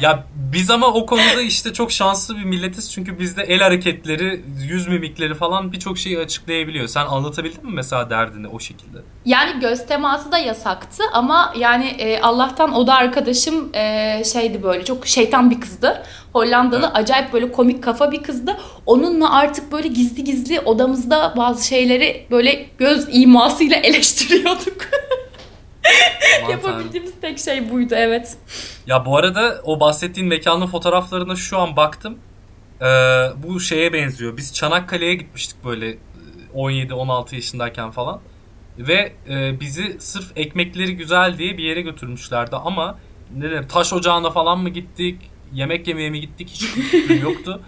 [0.00, 4.88] Ya biz ama o konuda işte çok şanslı bir milletiz çünkü bizde el hareketleri, yüz
[4.88, 6.88] mimikleri falan birçok şeyi açıklayabiliyor.
[6.88, 8.98] Sen anlatabildin mi mesela derdini o şekilde?
[9.24, 14.84] Yani göz teması da yasaktı ama yani e, Allah'tan o da arkadaşım e, şeydi böyle
[14.84, 16.02] çok şeytan bir kızdı.
[16.32, 16.96] Hollandalı Evet.
[16.96, 18.56] acayip böyle komik kafa bir kızdı.
[18.86, 24.76] Onunla artık böyle gizli gizli odamızda bazı şeyleri böyle göz imasıyla eleştiriyorduk.
[26.50, 28.36] Yapabildiğimiz tek şey buydu evet.
[28.86, 32.18] Ya bu arada o bahsettiğin mekanın fotoğraflarına şu an baktım.
[32.82, 32.84] Ee,
[33.36, 34.36] bu şeye benziyor.
[34.36, 35.96] Biz Çanakkale'ye gitmiştik böyle e,
[36.54, 38.20] 17-16 yaşındayken falan.
[38.78, 42.98] Ve e, bizi sırf ekmekleri güzel diye bir yere götürmüşlerdi ama
[43.36, 45.20] ne diyeyim taş ocağına falan mı gittik,
[45.52, 47.60] yemek yemeye mi gittik hiç fikrim yoktu.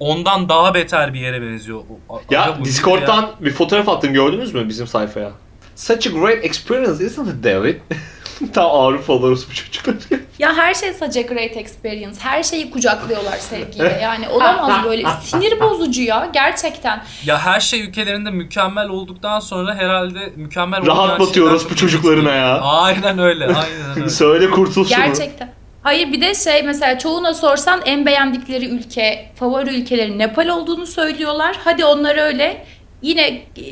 [0.00, 1.80] Ondan daha beter bir yere benziyor.
[2.08, 3.30] O- Ya Discord'dan ya.
[3.40, 5.32] bir fotoğraf attım gördünüz mü bizim sayfaya?
[5.80, 7.74] Such a great experience isn't it David?
[8.54, 9.94] Tam Avrupalı bu çocuklar.
[10.38, 12.20] Ya her şey such a great experience.
[12.20, 13.98] Her şeyi kucaklıyorlar sevgiyle.
[14.02, 15.06] Yani olamaz böyle.
[15.22, 17.04] Sinir bozucu ya gerçekten.
[17.24, 22.32] Ya her şey ülkelerinde mükemmel olduktan sonra herhalde mükemmel olmayan Rahat batıyoruz şeyler bu çocuklarına
[22.32, 22.60] ya.
[22.60, 23.46] Aynen öyle.
[23.46, 24.08] Aynen öyle.
[24.10, 25.04] Söyle kurtul şunu.
[25.04, 25.52] Gerçekten.
[25.82, 31.56] Hayır bir de şey mesela çoğuna sorsan en beğendikleri ülke, favori ülkeleri Nepal olduğunu söylüyorlar.
[31.64, 32.66] Hadi onları öyle.
[33.02, 33.64] Yine e,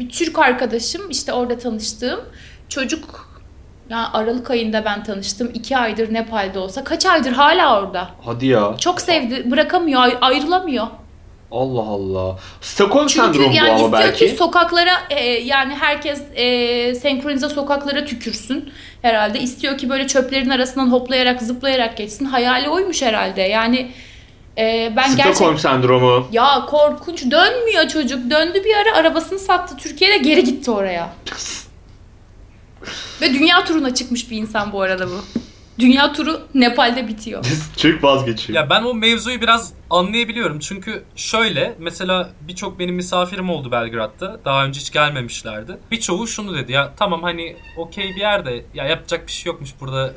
[0.00, 2.20] bir Türk arkadaşım işte orada tanıştığım
[2.68, 3.30] çocuk
[3.90, 5.50] yani Aralık ayında ben tanıştım.
[5.54, 6.84] iki aydır Nepal'de olsa.
[6.84, 8.10] Kaç aydır hala orada.
[8.24, 8.74] Hadi ya.
[8.80, 9.50] Çok sevdi.
[9.50, 10.02] Bırakamıyor.
[10.02, 10.86] ay- ayrılamıyor.
[11.52, 12.38] Allah Allah.
[12.60, 14.26] Stockholm Çünkü sendromu yani bu ama belki.
[14.26, 19.40] ki sokaklara e, yani herkes e, senkronize sokaklara tükürsün herhalde.
[19.40, 22.24] İstiyor ki böyle çöplerin arasından hoplayarak zıplayarak geçsin.
[22.24, 23.42] Hayali oymuş herhalde.
[23.42, 23.90] Yani
[24.60, 25.56] e, ben Stockholm gerçekten...
[25.56, 26.28] sendromu.
[26.32, 28.30] Ya korkunç dönmüyor çocuk.
[28.30, 31.12] Döndü bir ara arabasını sattı Türkiye'de geri gitti oraya.
[33.20, 35.24] Ve dünya turuna çıkmış bir insan bu arada bu.
[35.78, 37.44] Dünya turu Nepal'de bitiyor.
[37.76, 38.56] Çocuk vazgeçiyor.
[38.56, 40.58] Ya ben o mevzuyu biraz anlayabiliyorum.
[40.58, 44.40] Çünkü şöyle mesela birçok benim misafirim oldu Belgrad'da.
[44.44, 45.78] Daha önce hiç gelmemişlerdi.
[45.90, 50.12] Birçoğu şunu dedi ya tamam hani okey bir yerde ya yapacak bir şey yokmuş burada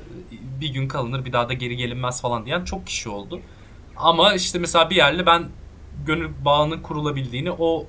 [0.62, 3.40] bir gün kalınır bir daha da geri gelinmez falan diyen çok kişi oldu.
[3.98, 5.44] Ama işte mesela bir yerle ben
[6.06, 7.86] gönül bağının kurulabildiğini o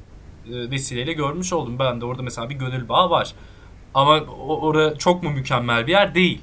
[0.48, 1.78] e, vesileyle görmüş oldum.
[1.78, 3.32] Ben de orada mesela bir gönül bağı var.
[3.94, 6.40] Ama o- orası çok mu mükemmel bir yer değil.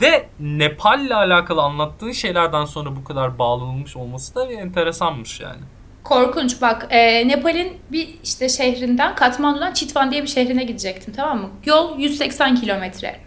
[0.00, 5.60] De Nepal'le alakalı anlattığın şeylerden sonra bu kadar bağlanılmış olması da bir enteresanmış yani.
[6.04, 11.48] Korkunç bak e, Nepal'in bir işte şehrinden Katmandu'dan Chitwan diye bir şehrine gidecektim tamam mı?
[11.64, 13.20] Yol 180 kilometre.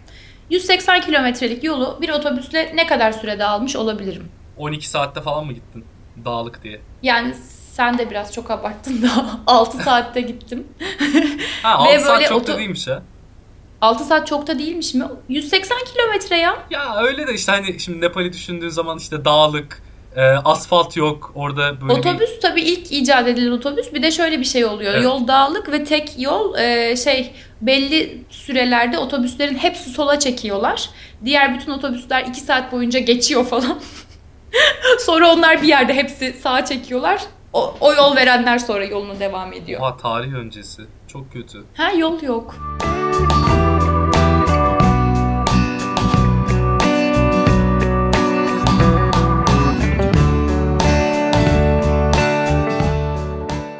[0.50, 4.28] 180 kilometrelik yolu bir otobüsle ne kadar sürede almış olabilirim?
[4.56, 5.84] 12 saatte falan mı gittin?
[6.24, 6.80] Dağlık diye.
[7.02, 7.34] Yani
[7.72, 9.08] sen de biraz çok abarttın da
[9.46, 10.66] 6 saatte gittim.
[11.62, 13.02] Ha Ve 6 saat çok da oto- değilmiş ha.
[13.80, 15.04] 6 saat çok da değilmiş mi?
[15.28, 16.56] 180 kilometre ya.
[16.70, 19.82] Ya öyle de işte hani şimdi Nepal'i düşündüğün zaman işte dağlık,
[20.16, 21.98] e, asfalt yok orada böyle bir...
[21.98, 23.92] Otobüs tabii ilk icat edilen otobüs.
[23.92, 24.92] Bir de şöyle bir şey oluyor.
[24.94, 25.04] Evet.
[25.04, 30.90] Yol dağlık ve tek yol e, şey belli sürelerde otobüslerin hepsi sola çekiyorlar.
[31.24, 33.80] Diğer bütün otobüsler 2 saat boyunca geçiyor falan.
[35.00, 37.22] sonra onlar bir yerde hepsi sağa çekiyorlar.
[37.52, 39.80] O, o yol verenler sonra yoluna devam ediyor.
[39.80, 40.82] Oha tarih öncesi.
[41.08, 41.64] Çok kötü.
[41.76, 42.54] Ha yol yok.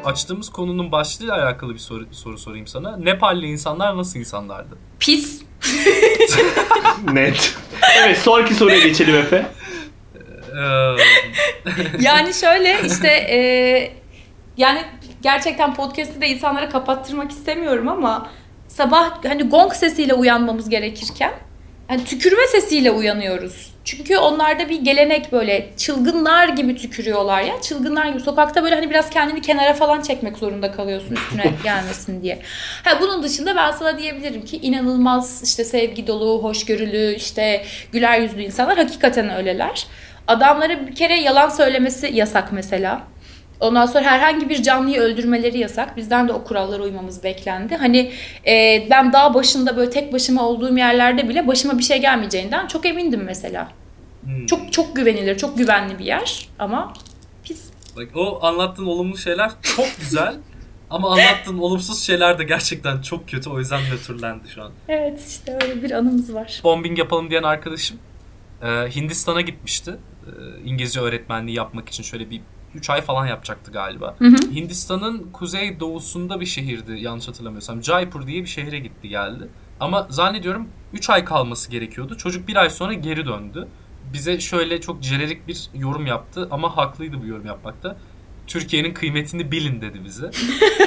[0.05, 2.97] Açtığımız konunun başlığıyla alakalı bir soru, soru sorayım sana.
[2.97, 4.77] Nepalli insanlar nasıl insanlardı?
[4.99, 5.41] Pis.
[7.13, 7.55] Net.
[8.03, 9.45] Evet sonraki soruya geçelim Efe.
[10.55, 10.95] Ee,
[12.01, 13.37] Yani şöyle işte e,
[14.57, 14.81] yani
[15.21, 18.29] gerçekten podcast'i de insanlara kapattırmak istemiyorum ama
[18.67, 21.31] sabah hani gong sesiyle uyanmamız gerekirken
[21.87, 23.75] hani tükürme sesiyle uyanıyoruz.
[23.85, 27.61] Çünkü onlarda bir gelenek böyle çılgınlar gibi tükürüyorlar ya.
[27.61, 32.39] Çılgınlar gibi sokakta böyle hani biraz kendini kenara falan çekmek zorunda kalıyorsun üstüne gelmesin diye.
[32.83, 38.41] Ha bunun dışında ben sana diyebilirim ki inanılmaz işte sevgi dolu, hoşgörülü, işte güler yüzlü
[38.43, 39.87] insanlar hakikaten öyleler.
[40.27, 43.03] Adamlara bir kere yalan söylemesi yasak mesela.
[43.59, 45.97] Ondan sonra herhangi bir canlıyı öldürmeleri yasak.
[45.97, 47.75] Bizden de o kurallara uymamız beklendi.
[47.75, 48.11] Hani
[48.47, 52.85] e, ben dağ başında böyle tek başıma olduğum yerlerde bile başıma bir şey gelmeyeceğinden çok
[52.85, 53.71] emindim mesela.
[54.23, 54.45] hmm.
[54.45, 56.93] Çok çok güvenilir, çok güvenli bir yer ama
[57.43, 57.69] pis.
[57.97, 60.35] Bak o anlattığın olumlu şeyler çok güzel.
[60.89, 63.49] Ama anlattığın olumsuz şeyler de gerçekten çok kötü.
[63.49, 64.71] O yüzden nötrlendi şu an.
[64.87, 66.59] Evet işte öyle bir anımız var.
[66.63, 67.99] Bombing yapalım diyen arkadaşım
[68.61, 69.95] e, Hindistan'a gitmişti.
[70.27, 72.41] E, İngilizce öğretmenliği yapmak için şöyle bir
[72.75, 74.15] 3 ay falan yapacaktı galiba.
[74.55, 77.83] Hindistan'ın kuzey doğusunda bir şehirdi yanlış hatırlamıyorsam.
[77.83, 79.47] Jaipur diye bir şehre gitti geldi.
[79.79, 82.17] Ama zannediyorum 3 ay kalması gerekiyordu.
[82.17, 83.67] Çocuk bir ay sonra geri döndü.
[84.13, 87.97] Bize şöyle çok jenerik bir yorum yaptı ama haklıydı bu yorum yapmakta.
[88.47, 90.31] Türkiye'nin kıymetini bilin dedi bize.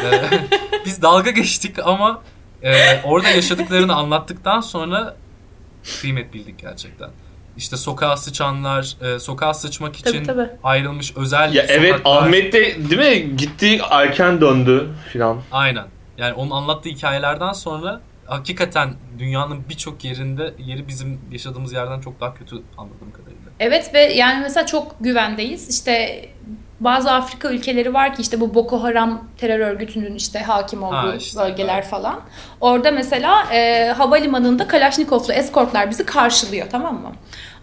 [0.05, 0.31] Ee,
[0.87, 2.22] biz dalga geçtik ama
[2.62, 5.16] e, orada yaşadıklarını anlattıktan sonra
[6.01, 7.11] kıymet bildik gerçekten.
[7.59, 10.51] İşte sokağa sıçanlar, e, sokağa sıçmak için Tabii, tabii.
[10.62, 12.23] ayrılmış özel Ya evet sokaklar.
[12.23, 15.40] Ahmet de değil mi gitti erken döndü filan.
[15.53, 15.85] Aynen.
[16.18, 22.35] Yani onun anlattığı hikayelerden sonra hakikaten dünyanın birçok yerinde yeri bizim yaşadığımız yerden çok daha
[22.35, 23.51] kötü anladığım kadarıyla.
[23.61, 25.68] Evet ve yani mesela çok güvendeyiz.
[25.79, 26.25] İşte
[26.81, 31.14] bazı Afrika ülkeleri var ki işte bu Boko Haram terör örgütünün işte hakim olduğu Ha,
[31.14, 31.87] işte, bölgeler evet.
[31.87, 32.21] falan.
[32.61, 37.12] Orada mesela e, havalimanında Kalaşnikovlu eskortlar bizi karşılıyor tamam mı?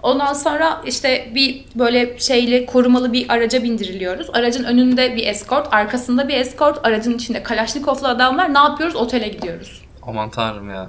[0.03, 4.29] Ondan sonra işte bir böyle şeyle korumalı bir araca bindiriliyoruz.
[4.33, 8.53] Aracın önünde bir eskort, arkasında bir eskort, aracın içinde Kalaşnikovlu adamlar.
[8.53, 8.95] Ne yapıyoruz?
[8.95, 9.81] Otele gidiyoruz.
[10.03, 10.87] Aman tanrım ya.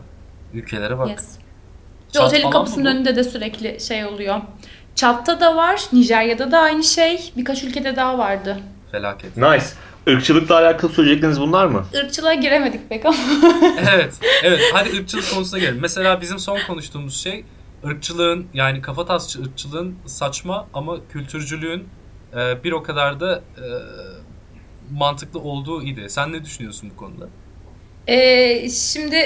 [0.54, 1.08] Ülkelere bak.
[1.08, 1.38] Yes.
[2.16, 4.40] Ve otelin kapısının önünde de sürekli şey oluyor.
[4.96, 7.32] Çat'ta da var, Nijerya'da da aynı şey.
[7.36, 8.60] Birkaç ülkede daha vardı.
[8.92, 9.36] Felaket.
[9.36, 9.64] Nice.
[10.06, 11.86] Irkçılıkla alakalı söyleyecekleriniz bunlar mı?
[11.94, 13.16] Irkçılığa giremedik pek ama.
[13.94, 14.14] evet.
[14.42, 14.60] Evet.
[14.72, 15.80] Hadi ırkçılık konusuna gelelim.
[15.80, 17.44] Mesela bizim son konuştuğumuz şey
[17.84, 21.88] ırkçılığın yani kafatasçı ırkçılığın saçma ama kültürcülüğün
[22.36, 23.64] e, bir o kadar da e,
[24.92, 26.06] mantıklı olduğu idi.
[26.08, 27.28] Sen ne düşünüyorsun bu konuda?
[28.08, 29.16] Ee, şimdi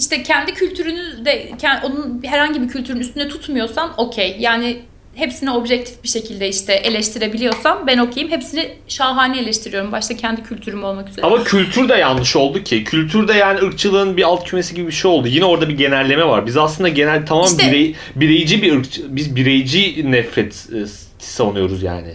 [0.00, 1.48] işte kendi kültürünü de
[1.84, 4.36] onun herhangi bir kültürün üstüne tutmuyorsan okey.
[4.40, 4.82] Yani
[5.14, 8.30] hepsini objektif bir şekilde işte eleştirebiliyorsam ben okeyim.
[8.30, 9.92] Hepsini şahane eleştiriyorum.
[9.92, 11.26] Başta kendi kültürüm olmak üzere.
[11.26, 12.84] Ama kültür de yanlış oldu ki.
[12.84, 15.28] Kültür de yani ırkçılığın bir alt kümesi gibi bir şey oldu.
[15.28, 16.46] Yine orada bir genelleme var.
[16.46, 20.78] Biz aslında genel tamam İşte- birey, bireyci bir ırkçı, biz bireyci nefret e,
[21.18, 22.14] savunuyoruz yani.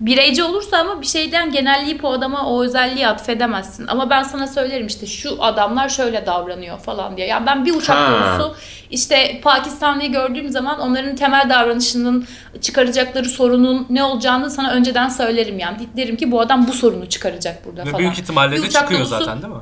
[0.00, 3.86] Bireyci olursa ama bir şeyden genelleyip o adama o özelliği atfedemezsin.
[3.86, 7.26] Ama ben sana söylerim işte şu adamlar şöyle davranıyor falan diye.
[7.26, 8.12] Yani ben bir uçak Ha.
[8.38, 8.54] dolusu
[8.90, 12.26] işte Pakistanlıyı gördüğüm zaman onların temel davranışının
[12.60, 15.76] çıkaracakları sorunun ne olacağını sana önceden söylerim yani.
[15.96, 17.98] Derim ki bu adam bu sorunu çıkaracak burada Ve falan.
[17.98, 19.60] büyük ihtimalle Bir de çıkıyor dolusu zaten değil mi?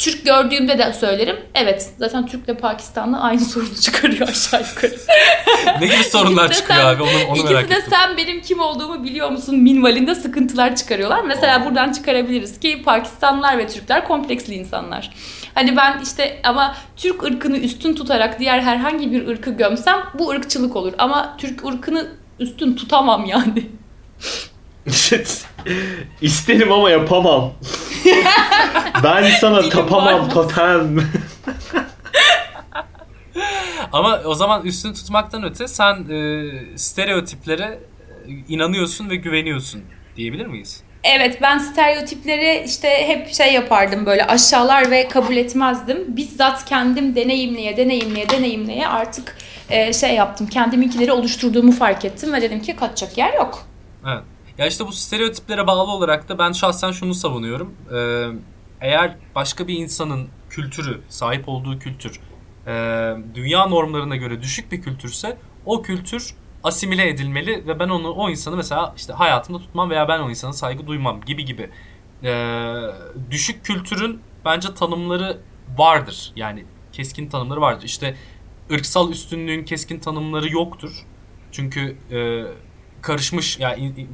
[0.00, 1.36] Türk gördüğümde de söylerim.
[1.54, 4.94] Evet zaten Türk'le Pakistanlı aynı sorunu çıkarıyor aşağı yukarı.
[5.80, 7.86] Ne gibi sorunlar İkisi de çıkıyor sen- abi onu, onu İkisi merak de ettim.
[7.90, 11.24] sen benim kim olduğumu biliyor musun minvalinde sıkıntılar çıkarıyorlar.
[11.24, 15.10] Mesela buradan çıkarabiliriz ki Pakistanlılar ve Türkler kompleksli insanlar.
[15.54, 20.76] Hani ben işte ama Türk ırkını üstün tutarak diğer herhangi bir ırkı gömsem bu ırkçılık
[20.76, 20.92] olur.
[20.98, 22.08] Ama Türk ırkını
[22.38, 23.66] üstün tutamam yani.
[26.22, 27.52] İsterim ama yapamam.
[29.04, 30.34] ben sana Dilim tapamam varmaz.
[30.34, 30.96] totem.
[33.92, 39.82] Ama o zaman üstünü tutmaktan öte sen e, stereotiplere e, inanıyorsun ve güveniyorsun
[40.16, 40.82] diyebilir miyiz?
[41.04, 46.16] Evet ben stereotipleri işte hep şey yapardım böyle aşağılar ve kabul etmezdim.
[46.16, 49.36] Bizzat kendim deneyimleye deneyimleye deneyimleye artık
[49.70, 50.46] e, şey yaptım.
[50.46, 53.66] Kendiminkileri oluşturduğumu fark ettim ve dedim ki kaçacak yer yok.
[54.06, 54.22] Evet.
[54.58, 57.74] Ya işte bu stereotiplere bağlı olarak da ben şahsen şunu savunuyorum.
[57.94, 58.26] Ee,
[58.80, 62.20] eğer başka bir insanın kültürü, sahip olduğu kültür
[62.66, 62.72] e,
[63.34, 68.56] dünya normlarına göre düşük bir kültürse o kültür asimile edilmeli ve ben onu o insanı
[68.56, 71.70] mesela işte hayatımda tutmam veya ben o insana saygı duymam gibi gibi.
[72.24, 72.74] Ee,
[73.30, 75.40] düşük kültürün bence tanımları
[75.78, 76.32] vardır.
[76.36, 77.84] Yani keskin tanımları vardır.
[77.84, 78.14] İşte
[78.72, 81.06] ırksal üstünlüğün keskin tanımları yoktur.
[81.52, 82.44] Çünkü e,
[83.02, 84.06] karışmış yani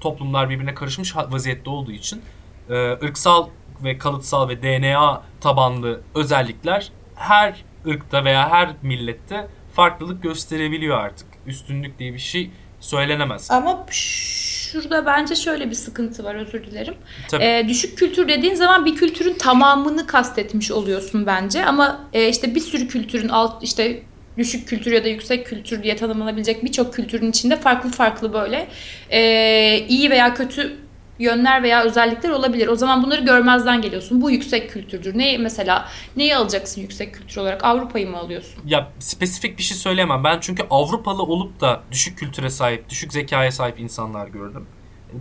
[0.00, 2.22] toplumlar birbirine karışmış vaziyette olduğu için
[2.70, 3.48] e, ırksal
[3.84, 11.26] ve kalıtsal ve DNA tabanlı özellikler her ırkta veya her millette farklılık gösterebiliyor artık.
[11.46, 13.50] Üstünlük diye bir şey söylenemez.
[13.50, 16.94] Ama şurada bence şöyle bir sıkıntı var özür dilerim.
[17.30, 17.44] Tabii.
[17.44, 21.64] Ee, düşük kültür dediğin zaman bir kültürün tamamını kastetmiş oluyorsun bence.
[21.64, 24.02] Ama e, işte bir sürü kültürün alt işte
[24.38, 28.68] düşük kültür ya da yüksek kültür diye tanımlanabilecek birçok kültürün içinde farklı farklı böyle
[29.10, 30.76] e, iyi veya kötü
[31.18, 32.68] yönler veya özellikler olabilir.
[32.68, 34.22] O zaman bunları görmezden geliyorsun.
[34.22, 35.18] Bu yüksek kültürdür.
[35.18, 37.64] Ne mesela neyi alacaksın yüksek kültür olarak?
[37.64, 38.62] Avrupa'yı mı alıyorsun?
[38.66, 40.24] Ya spesifik bir şey söyleyemem.
[40.24, 44.66] Ben çünkü Avrupalı olup da düşük kültüre sahip, düşük zekaya sahip insanlar gördüm.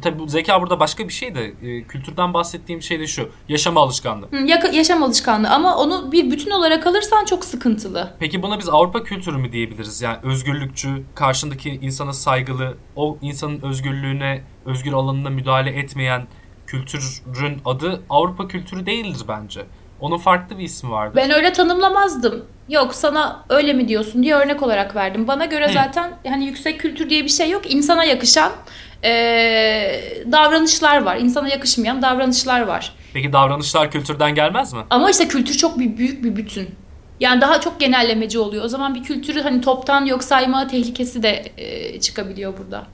[0.01, 3.29] Tabii bu zeka burada başka bir şey de e, kültürden bahsettiğim şey de şu.
[3.49, 4.27] Yaşama alışkanlığı.
[4.31, 8.13] Hı, yaka- yaşam alışkanlığı ama onu bir bütün olarak alırsan çok sıkıntılı.
[8.19, 10.01] Peki buna biz Avrupa kültürü mü diyebiliriz?
[10.01, 16.27] Yani özgürlükçü, karşındaki insana saygılı, o insanın özgürlüğüne, özgür alanına müdahale etmeyen
[16.67, 19.65] kültürün adı Avrupa kültürü değildir bence.
[19.99, 21.15] Onun farklı bir ismi vardır.
[21.15, 22.45] Ben öyle tanımlamazdım.
[22.69, 25.27] Yok sana öyle mi diyorsun diye örnek olarak verdim.
[25.27, 25.73] Bana göre Hı.
[25.73, 27.73] zaten hani yüksek kültür diye bir şey yok.
[27.73, 28.51] İnsana yakışan
[29.03, 31.17] eee, davranışlar var.
[31.17, 32.93] İnsana yakışmayan davranışlar var.
[33.13, 34.79] Peki davranışlar kültürden gelmez mi?
[34.89, 36.69] Ama işte kültür çok bir büyük bir bütün.
[37.19, 38.63] Yani daha çok genellemeci oluyor.
[38.65, 42.87] O zaman bir kültürü hani toptan yok sayma tehlikesi de eee, çıkabiliyor burada.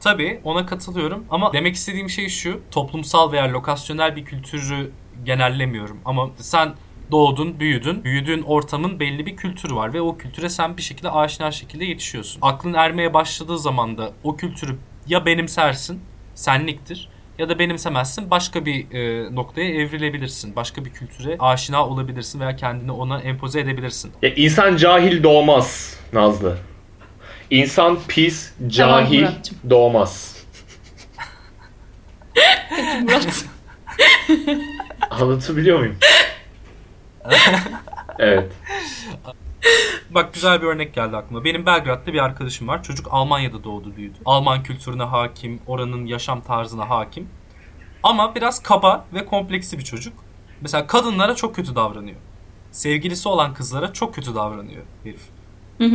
[0.00, 2.60] Tabii ona katılıyorum ama demek istediğim şey şu.
[2.70, 4.90] Toplumsal veya lokasyonel bir kültürü
[5.24, 6.00] genellemiyorum.
[6.04, 6.72] Ama sen
[7.10, 8.04] doğdun, büyüdün.
[8.04, 12.38] Büyüdüğün ortamın belli bir kültürü var ve o kültüre sen bir şekilde aşina şekilde yetişiyorsun.
[12.42, 14.76] Aklın ermeye başladığı zaman da o kültürü
[15.10, 16.00] ya benimsersin,
[16.34, 20.56] senliktir ya da benimsemezsin başka bir e, noktaya evrilebilirsin.
[20.56, 24.12] Başka bir kültüre aşina olabilirsin veya kendini ona empoze edebilirsin.
[24.22, 26.58] Ya insan cahil doğmaz Nazlı.
[27.50, 29.58] İnsan pis, cahil Muratcığım.
[29.70, 30.36] doğmaz.
[33.02, 33.44] Murat.
[35.10, 35.96] Anlatabiliyor muyum?
[38.18, 38.52] evet.
[40.14, 41.44] Bak güzel bir örnek geldi aklıma.
[41.44, 42.82] Benim Belgrad'da bir arkadaşım var.
[42.82, 44.18] Çocuk Almanya'da doğdu büyüdü.
[44.24, 47.28] Alman kültürüne hakim, oranın yaşam tarzına hakim.
[48.02, 50.12] Ama biraz kaba ve kompleksi bir çocuk.
[50.60, 52.16] Mesela kadınlara çok kötü davranıyor.
[52.70, 55.22] Sevgilisi olan kızlara çok kötü davranıyor herif.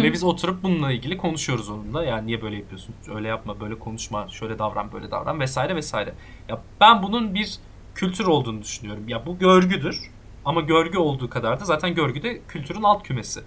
[0.04, 2.04] Ve biz oturup bununla ilgili konuşuyoruz onunla.
[2.04, 2.96] Yani niye böyle yapıyorsun?
[3.16, 6.14] Öyle yapma, böyle konuşma, şöyle davran, böyle davran vesaire vesaire.
[6.50, 7.56] Ya ben bunun bir
[7.96, 9.08] kültür olduğunu düşünüyorum.
[9.08, 10.00] Ya bu görgüdür.
[10.46, 13.44] Ama görgü olduğu kadar da zaten görgü de kültürün alt kümesi.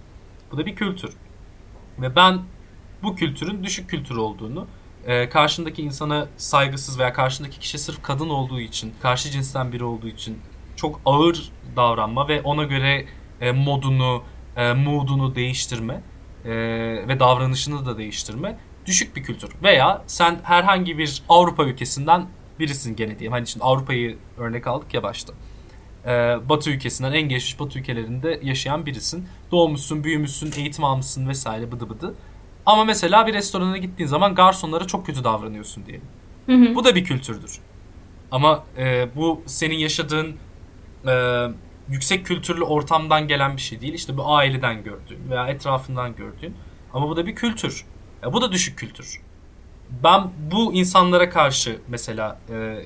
[0.51, 1.13] Bu da bir kültür.
[1.99, 2.39] Ve ben
[3.03, 4.67] bu kültürün düşük kültür olduğunu,
[5.05, 10.07] e, karşındaki insana saygısız veya karşındaki kişi sırf kadın olduğu için, karşı cinsten biri olduğu
[10.07, 10.39] için
[10.75, 13.05] çok ağır davranma ve ona göre
[13.41, 14.23] e, modunu,
[14.55, 16.01] e, moodunu değiştirme
[16.45, 16.51] e,
[17.07, 19.49] ve davranışını da değiştirme düşük bir kültür.
[19.63, 22.25] Veya sen herhangi bir Avrupa ülkesinden
[22.59, 23.31] birisin gene diyeyim.
[23.31, 25.33] Hani şimdi Avrupa'yı örnek aldık ya başta.
[26.05, 26.09] Ee,
[26.49, 29.27] Batı ülkesinden en gelişmiş Batı ülkelerinde yaşayan birisin.
[29.51, 32.15] Doğmuşsun, büyümüşsün, eğitim almışsın vesaire bıdı bıdı.
[32.65, 36.05] Ama mesela bir restorana gittiğin zaman garsonlara çok kötü davranıyorsun diyelim.
[36.75, 37.59] Bu da bir kültürdür.
[38.31, 40.35] Ama e, bu senin yaşadığın
[41.07, 41.45] e,
[41.89, 43.93] yüksek kültürlü ortamdan gelen bir şey değil.
[43.93, 46.55] İşte bu aileden gördüğün veya etrafından gördüğün.
[46.93, 47.85] Ama bu da bir kültür.
[48.23, 49.21] Ya bu da düşük kültür.
[50.03, 52.85] Ben bu insanlara karşı mesela e,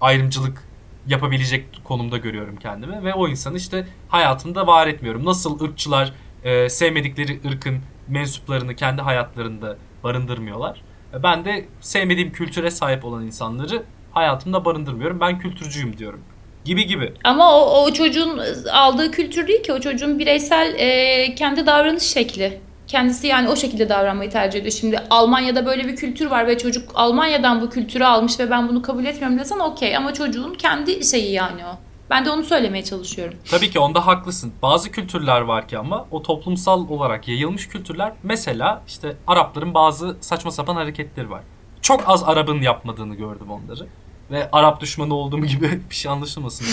[0.00, 0.68] ayrımcılık
[1.06, 5.24] yapabilecek konumda görüyorum kendimi ve o insanı işte hayatımda var etmiyorum.
[5.24, 6.12] Nasıl ırkçılar
[6.44, 10.82] e, sevmedikleri ırkın mensuplarını kendi hayatlarında barındırmıyorlar.
[11.14, 15.20] E, Ben de sevmediğim kültüre sahip olan insanları hayatımda barındırmıyorum.
[15.20, 16.20] Ben kültürcüyüm diyorum.
[16.64, 17.12] Gibi gibi.
[17.24, 18.40] Ama o, o çocuğun
[18.72, 19.72] aldığı kültür değil ki.
[19.72, 22.60] O çocuğun bireysel e, kendi davranış şekli.
[22.86, 24.72] Kendisi yani o şekilde davranmayı tercih ediyor.
[24.72, 28.82] Şimdi Almanya'da böyle bir kültür var ve çocuk Almanya'dan bu kültürü almış ve ben bunu
[28.82, 29.96] kabul etmiyorum desen okey.
[29.96, 31.78] Ama çocuğun kendi şeyi yani o.
[32.10, 33.38] Ben de onu söylemeye çalışıyorum.
[33.50, 34.52] Tabii ki onda haklısın.
[34.62, 40.50] Bazı kültürler var ki ama o toplumsal olarak yayılmış kültürler mesela işte Arapların bazı saçma
[40.50, 41.42] sapan hareketleri var.
[41.82, 43.86] Çok az Arap'ın yapmadığını gördüm onları.
[44.30, 46.66] Ve Arap düşmanı olduğum gibi bir şey anlaşılmasın.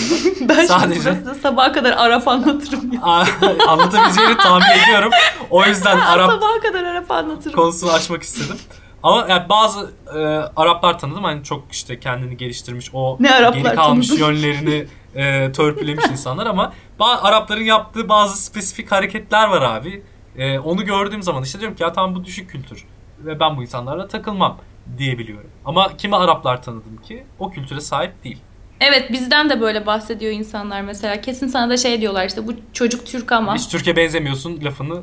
[0.50, 3.02] Ben Sadece- şimdi burası sabaha kadar Arap anlatırım ya.
[3.68, 5.12] Anlatabileceğini tahmin ediyorum.
[5.50, 7.56] O yüzden Arap Sabaha kadar Arap anlatırım.
[7.56, 8.58] konusunu açmak istedim.
[9.04, 10.20] Ama yani bazı e,
[10.56, 14.24] Araplar tanıdım hani çok işte kendini geliştirmiş o Ne Araplar geri kalmış tanıdın?
[14.26, 14.86] yönlerini
[15.16, 20.04] e, törpülemiş insanlar ama Arapların yaptığı bazı spesifik hareketler var abi.
[20.38, 22.86] E, onu gördüğüm zaman işte diyorum ki ya tamam bu düşük kültür
[23.20, 24.58] ve ben bu insanlarla takılmam
[24.98, 25.50] diyebiliyorum.
[25.66, 28.38] Ama kimi Araplar tanıdım ki o kültüre sahip değil.
[28.80, 31.22] Evet bizden de böyle bahsediyor insanlar mesela.
[31.22, 33.56] Kesin sana da şey diyorlar işte bu çocuk Türk ama.
[33.56, 35.02] Hiç Türkiye benzemiyorsun lafını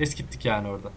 [0.00, 0.88] eskittik yani orada.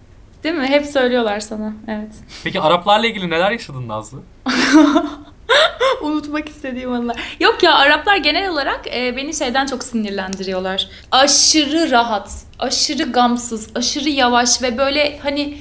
[0.43, 0.67] Değil mi?
[0.67, 1.73] Hep söylüyorlar sana.
[1.87, 2.11] Evet.
[2.43, 4.19] Peki Araplarla ilgili neler yaşadın Nazlı?
[6.01, 7.35] Unutmak istediğim anılar.
[7.39, 10.89] Yok ya Araplar genel olarak e, beni şeyden çok sinirlendiriyorlar.
[11.11, 15.57] Aşırı rahat, aşırı gamsız, aşırı yavaş ve böyle hani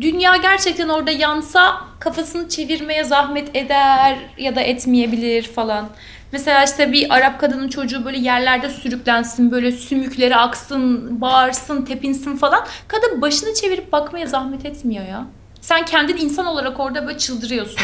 [0.00, 5.88] dünya gerçekten orada yansa kafasını çevirmeye zahmet eder ya da etmeyebilir falan.
[6.32, 12.66] Mesela işte bir Arap kadının çocuğu böyle yerlerde sürüklensin, böyle sümükleri aksın, bağırsın, tepinsin falan.
[12.88, 15.26] Kadın başını çevirip bakmaya zahmet etmiyor ya.
[15.60, 17.80] Sen kendin insan olarak orada böyle çıldırıyorsun.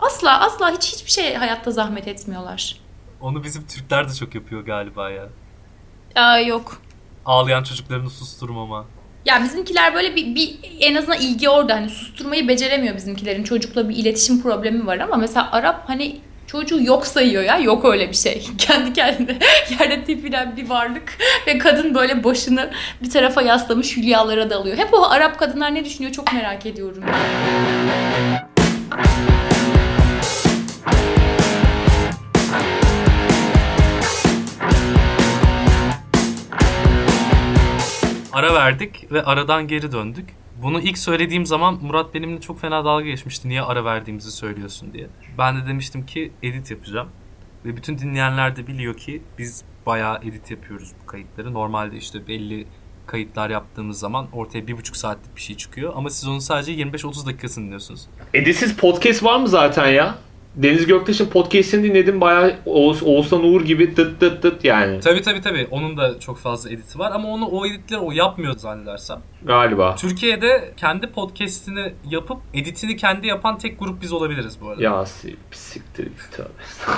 [0.00, 2.76] Asla asla hiç hiçbir şey hayatta zahmet etmiyorlar.
[3.20, 5.28] Onu bizim Türkler de çok yapıyor galiba ya.
[6.16, 6.82] Aa yok.
[7.24, 8.84] Ağlayan çocuklarını susturmama.
[9.24, 13.44] Ya bizimkiler böyle bir, bir en azından ilgi orada hani susturmayı beceremiyor bizimkilerin.
[13.44, 17.58] Çocukla bir iletişim problemi var ama mesela Arap hani çocuğu yok sayıyor ya.
[17.58, 18.46] Yok öyle bir şey.
[18.58, 19.38] Kendi kendine
[19.80, 22.70] yerde tepinen bir varlık ve kadın böyle başını
[23.02, 24.76] bir tarafa yaslamış hülyalara dalıyor.
[24.76, 27.04] Hep o Arap kadınlar ne düşünüyor çok merak ediyorum.
[38.42, 40.28] Ara verdik ve aradan geri döndük.
[40.62, 43.48] Bunu ilk söylediğim zaman Murat benimle çok fena dalga geçmişti.
[43.48, 45.06] Niye ara verdiğimizi söylüyorsun diye.
[45.38, 47.08] Ben de demiştim ki edit yapacağım.
[47.64, 51.54] Ve bütün dinleyenler de biliyor ki biz bayağı edit yapıyoruz bu kayıtları.
[51.54, 52.66] Normalde işte belli
[53.06, 55.92] kayıtlar yaptığımız zaman ortaya bir buçuk saatlik bir şey çıkıyor.
[55.96, 58.08] Ama siz onun sadece 25-30 dakikasını dinliyorsunuz.
[58.34, 60.14] Editsiz podcast var mı zaten ya?
[60.56, 65.40] Deniz Göktaş'ın podcast'ini dinledim bayağı Oğuz- Oğuzhan Uğur gibi tıt tıt tıt yani Tabii tabii
[65.40, 65.68] tabii.
[65.70, 69.20] Onun da çok fazla editi var ama onu o editleri o yapmıyor zannedersem.
[69.42, 69.96] galiba.
[69.96, 74.82] Türkiye'de kendi podcast'ini yapıp editini kendi yapan tek grup biz olabiliriz bu arada.
[74.82, 76.48] Ya si- siktir git tövbe.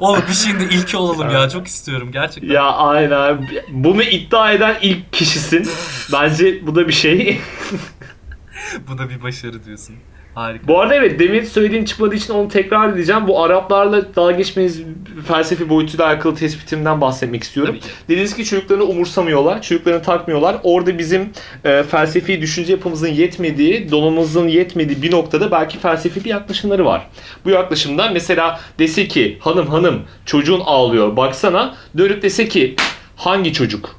[0.00, 1.48] Oğlum bir şeyin de ilki olalım ya.
[1.48, 2.54] Çok istiyorum gerçekten.
[2.54, 3.48] Ya aynen.
[3.70, 5.68] Bunu iddia eden ilk kişisin.
[6.12, 7.40] Bence bu da bir şey.
[8.88, 9.96] Bu da bir başarı diyorsun.
[10.34, 10.68] Harika.
[10.68, 13.28] Bu arada evet demin söylediğim çıkmadığı için onu tekrar edeceğim.
[13.28, 14.82] Bu Araplarla dalga geçmeniz
[15.26, 17.74] felsefi boyutuyla alakalı tespitimden bahsetmek istiyorum.
[17.74, 17.88] Ki.
[18.08, 20.56] Dediniz ki çocuklarını umursamıyorlar, çocuklarını takmıyorlar.
[20.62, 21.30] Orada bizim
[21.64, 27.08] e, felsefi düşünce yapımızın yetmediği, donanımızın yetmediği bir noktada belki felsefi bir yaklaşımları var.
[27.44, 32.76] Bu yaklaşımda mesela dese ki hanım hanım çocuğun ağlıyor baksana dönüp dese ki
[33.16, 33.96] hangi çocuk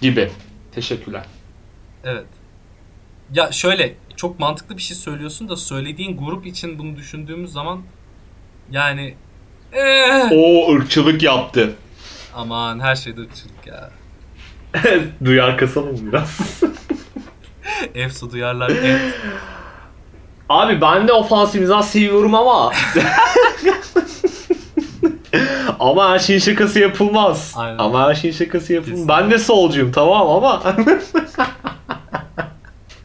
[0.00, 0.30] gibi.
[0.74, 1.22] Teşekkürler.
[2.04, 2.24] Evet.
[3.32, 7.82] Ya şöyle çok mantıklı bir şey söylüyorsun da söylediğin grup için bunu düşündüğümüz zaman
[8.70, 9.14] yani
[9.72, 11.74] eh, O ırkçılık yaptı.
[12.34, 13.90] aman her şeyde ırkçılık ya.
[15.24, 16.60] Duyar kasalım biraz.
[17.94, 18.70] Efso duyarlar.
[18.70, 19.14] Evet.
[20.48, 22.68] Abi ben de ofansif mizah seviyorum ama
[25.80, 27.54] ama her şeyin şakası yapılmaz.
[27.56, 27.78] Aynen.
[27.78, 28.98] Ama her şeyin şakası yapılmaz.
[29.00, 29.22] Kesinlikle.
[29.22, 30.62] Ben de solcuyum tamam ama.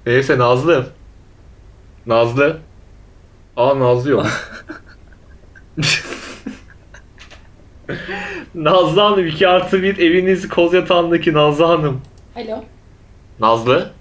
[0.05, 0.87] Neyse Nazlı.
[2.07, 2.57] Nazlı.
[3.57, 4.25] Aa Nazlı yok.
[8.55, 12.01] Nazlı Hanım 2 artı 1 eviniz koz yatağındaki Nazlı Hanım.
[12.35, 12.63] Alo
[13.39, 13.91] Nazlı.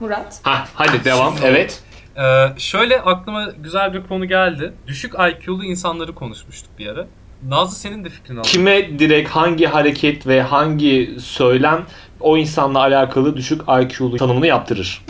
[0.00, 0.40] Murat.
[0.42, 1.34] Ha hadi devam.
[1.44, 1.82] Evet.
[2.16, 4.72] Ee, şöyle aklıma güzel bir konu geldi.
[4.86, 7.06] Düşük IQ'lu insanları konuşmuştuk bir ara.
[7.48, 8.50] Nazlı senin de fikrini alalım.
[8.50, 11.86] kime direkt hangi hareket ve hangi söylem
[12.20, 15.04] o insanla alakalı düşük IQ'lu tanımını yaptırır.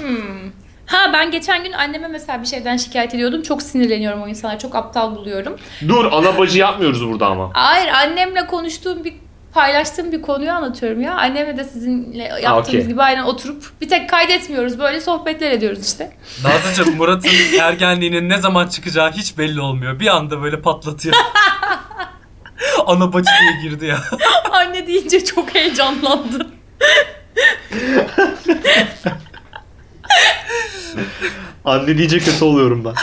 [0.92, 3.42] Ha ben geçen gün anneme mesela bir şeyden şikayet ediyordum.
[3.42, 4.58] Çok sinirleniyorum o insanlara.
[4.58, 5.56] Çok aptal buluyorum.
[5.88, 7.50] Dur ana bacı yapmıyoruz burada ama.
[7.54, 9.14] Hayır annemle konuştuğum bir
[9.54, 11.14] paylaştığım bir konuyu anlatıyorum ya.
[11.14, 12.86] Annemle de sizinle yaptığımız okey.
[12.86, 14.78] gibi aynen oturup bir tek kaydetmiyoruz.
[14.78, 16.12] Böyle sohbetler ediyoruz işte.
[16.44, 17.30] Nazlıcığım Murat'ın
[17.60, 20.00] ergenliğinin ne zaman çıkacağı hiç belli olmuyor.
[20.00, 21.16] Bir anda böyle patlatıyor.
[22.86, 23.98] Ana bacı diye girdi ya.
[24.52, 26.46] Anne deyince çok heyecanlandı.
[31.64, 32.94] Anne deyince kötü oluyorum ben.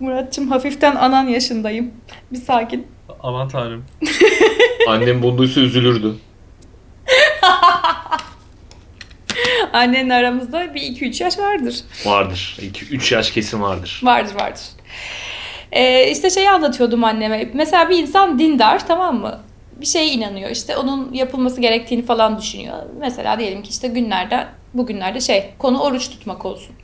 [0.00, 1.90] Muratçım hafiften anan yaşındayım.
[2.32, 2.86] Bir sakin.
[3.22, 3.84] Aman tanrım.
[4.88, 6.12] Annem bunu duysa üzülürdü.
[9.72, 11.76] Annenin aramızda bir 2-3 yaş vardır.
[12.04, 12.56] Vardır.
[12.60, 14.00] 2-3 yaş kesin vardır.
[14.04, 14.62] Vardır vardır.
[15.72, 17.50] Ee, işte şeyi anlatıyordum anneme.
[17.54, 19.40] Mesela bir insan dindar tamam mı?
[19.76, 20.50] Bir şeye inanıyor.
[20.50, 22.76] İşte onun yapılması gerektiğini falan düşünüyor.
[22.98, 26.74] Mesela diyelim ki işte günlerden bugünlerde şey konu oruç tutmak olsun.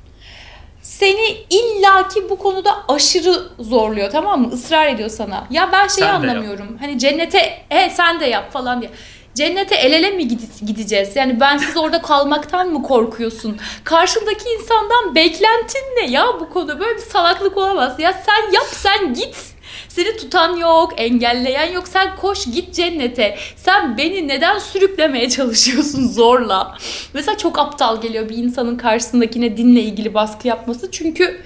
[0.83, 4.55] Seni illaki bu konuda aşırı zorluyor tamam mı?
[4.55, 5.47] Israr ediyor sana.
[5.51, 6.77] Ya ben şeyi Sen anlamıyorum.
[6.81, 8.91] Hani cennete he sen de yap falan diye.
[9.35, 11.17] Cennete el ele mi gide- gideceğiz?
[11.17, 13.57] Yani bensiz orada kalmaktan mı korkuyorsun?
[13.85, 16.81] Karşındaki insandan beklentin ne ya bu konuda?
[16.81, 18.01] Böyle bir salaklık olamaz.
[18.01, 19.52] Ya sen yap sen git.
[19.95, 21.89] Seni tutan yok, engelleyen yok.
[21.89, 23.37] Sen koş git cennete.
[23.57, 26.77] Sen beni neden sürüklemeye çalışıyorsun zorla?
[27.15, 30.91] Mesela çok aptal geliyor bir insanın karşısındakine dinle ilgili baskı yapması.
[30.91, 31.41] Çünkü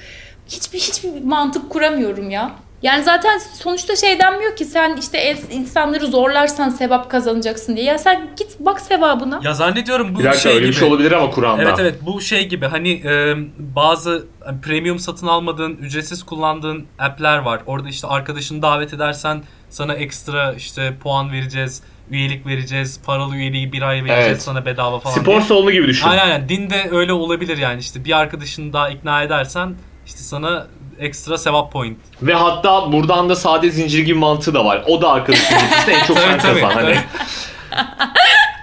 [0.49, 2.53] hiçbir hiçbir mantık kuramıyorum ya.
[2.87, 7.87] Yani zaten sonuçta şey denmiyor ki sen işte insanları zorlarsan sevap kazanacaksın diye.
[7.87, 9.41] Ya sen git bak sevabına.
[9.43, 10.68] Ya zannediyorum bu Bir dakika şey öyle gibi.
[10.72, 11.62] bir şey olabilir ama Kur'an'da.
[11.62, 17.39] Evet evet bu şey gibi hani e, bazı hani premium satın almadığın ücretsiz kullandığın app'ler
[17.39, 17.61] var.
[17.66, 23.82] Orada işte arkadaşını davet edersen sana ekstra işte puan vereceğiz, üyelik vereceğiz, paralı üyeliği bir
[23.82, 24.43] ay vereceğiz Evet.
[24.43, 25.41] sana bedava falan Spor diye.
[25.41, 26.09] salonu gibi düşün.
[26.09, 29.74] Aynen aynen dinde öyle olabilir yani işte bir arkadaşını daha ikna edersen
[30.07, 30.66] işte sana
[30.99, 31.99] ekstra sevap point.
[32.22, 34.84] Ve hatta buradan da sade zincir gibi mantığı da var.
[34.86, 36.70] O da arkadaşın getirse en çok sen kazan.
[36.70, 36.99] Hani.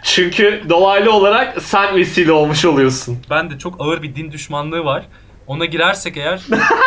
[0.04, 3.18] Çünkü dolaylı olarak sen vesile olmuş oluyorsun.
[3.30, 5.04] Ben de çok ağır bir din düşmanlığı var.
[5.48, 6.42] Ona girersek eğer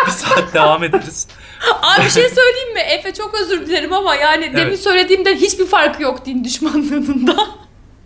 [0.06, 1.28] bir saat devam ederiz.
[1.82, 2.80] Abi bir şey söyleyeyim mi?
[2.80, 4.80] Efe çok özür dilerim ama yani demin Evet.
[4.82, 7.36] söylediğimden hiçbir farkı yok din düşmanlığının da.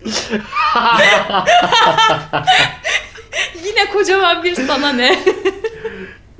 [3.64, 5.18] Yine kocaman bir sana ne?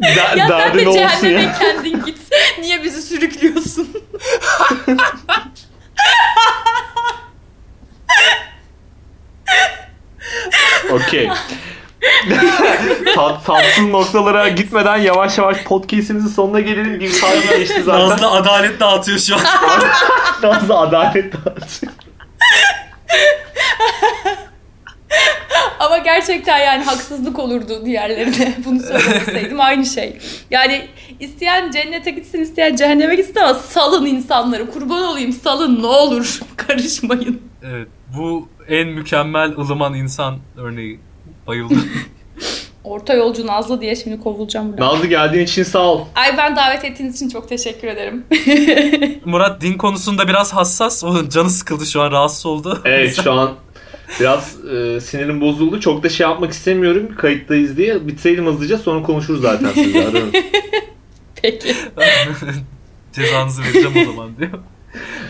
[0.03, 1.59] Der, Ya sen de olsun cehenneme ya.
[1.59, 2.19] kendin git.
[2.61, 3.89] Niye bizi sürüklüyorsun?
[10.91, 11.29] Okey.
[13.15, 17.01] Tat, tatsız noktalara gitmeden yavaş yavaş podcastimizin sonuna gelelim.
[17.01, 18.09] Bir saat geçti zaten.
[18.09, 19.43] Nazlı adalet dağıtıyor şu an.
[20.43, 21.93] Nazlı adalet dağıtıyor.
[25.81, 28.55] Ama gerçekten yani haksızlık olurdu diğerlerine.
[28.65, 30.19] Bunu söylemeseydim aynı şey.
[30.51, 30.89] Yani
[31.21, 34.71] isteyen cennete gitsin, isteyen cehenneme gitsin ama salın insanları.
[34.71, 36.41] Kurban olayım salın ne olur.
[36.57, 37.43] Karışmayın.
[37.63, 41.01] Evet, bu en mükemmel ılıman insan örneği.
[41.47, 41.91] Bayıldım.
[42.85, 44.87] Orta yolcu Nazlı diye şimdi kovulacağım buradan.
[44.87, 46.05] Nazlı geldiğin için sağ ol.
[46.15, 48.25] Ay ben davet ettiğiniz için çok teşekkür ederim.
[49.25, 51.05] Murat din konusunda biraz hassas.
[51.05, 52.83] O canı sıkıldı şu an rahatsız oldu.
[52.85, 53.51] Evet şu an
[54.21, 55.81] biraz e, sinirim bozuldu.
[55.81, 57.15] Çok da şey yapmak istemiyorum.
[57.17, 58.09] Kayıttayız diye.
[58.09, 60.07] Bitirelim hızlıca sonra konuşuruz zaten sizle.
[60.07, 60.33] Ararım.
[61.43, 61.75] Peki.
[63.13, 64.51] Cezanızı vereceğim o zaman diyor.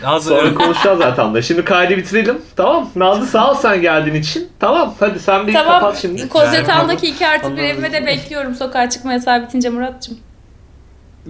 [0.02, 1.42] Nazlı Sonra konuşacağız zaten de.
[1.42, 2.38] Şimdi kaydı bitirelim.
[2.56, 2.90] Tamam.
[2.96, 4.48] Nazlı sağ ol sen geldiğin için.
[4.60, 4.94] Tamam.
[5.00, 5.72] Hadi sen bir tamam.
[5.72, 6.28] kapat şimdi.
[6.28, 10.18] Kozyatağımdaki iki artı bir evime de bekliyorum sokağa çıkma yasağı bitince Murat'cığım.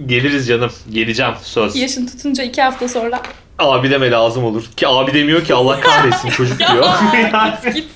[0.05, 0.71] Geliriz canım.
[0.89, 1.33] Geleceğim.
[1.43, 1.75] Söz.
[1.75, 3.21] Yaşın tutunca iki hafta sonra.
[3.61, 4.63] Abi deme lazım olur.
[4.77, 6.83] Ki abi demiyor ki Allah kahretsin çocuk diyor.
[7.63, 7.89] git git.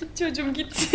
[0.00, 0.90] git çocuğum git.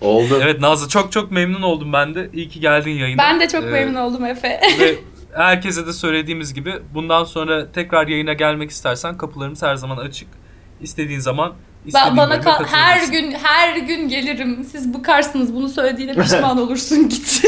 [0.00, 0.38] Oldu.
[0.42, 2.30] evet Nazlı çok çok memnun oldum ben de.
[2.32, 3.22] İyi ki geldin yayına.
[3.22, 4.60] ben de çok Ee, memnun oldum Efe.
[4.80, 4.94] Ve
[5.36, 10.28] herkese de söylediğimiz gibi bundan sonra tekrar yayına gelmek istersen kapılarımız her zaman açık.
[10.80, 11.52] İstediğin zaman
[11.94, 14.64] Ben, bana kal- her gün her gün gelirim.
[14.72, 17.42] Siz bıkarsınız bunu söylediğine pişman olursun git.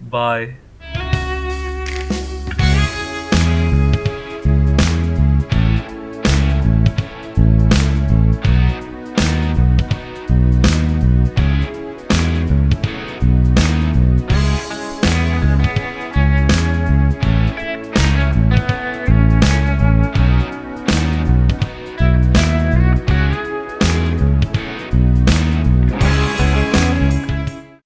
[0.00, 0.56] Bye.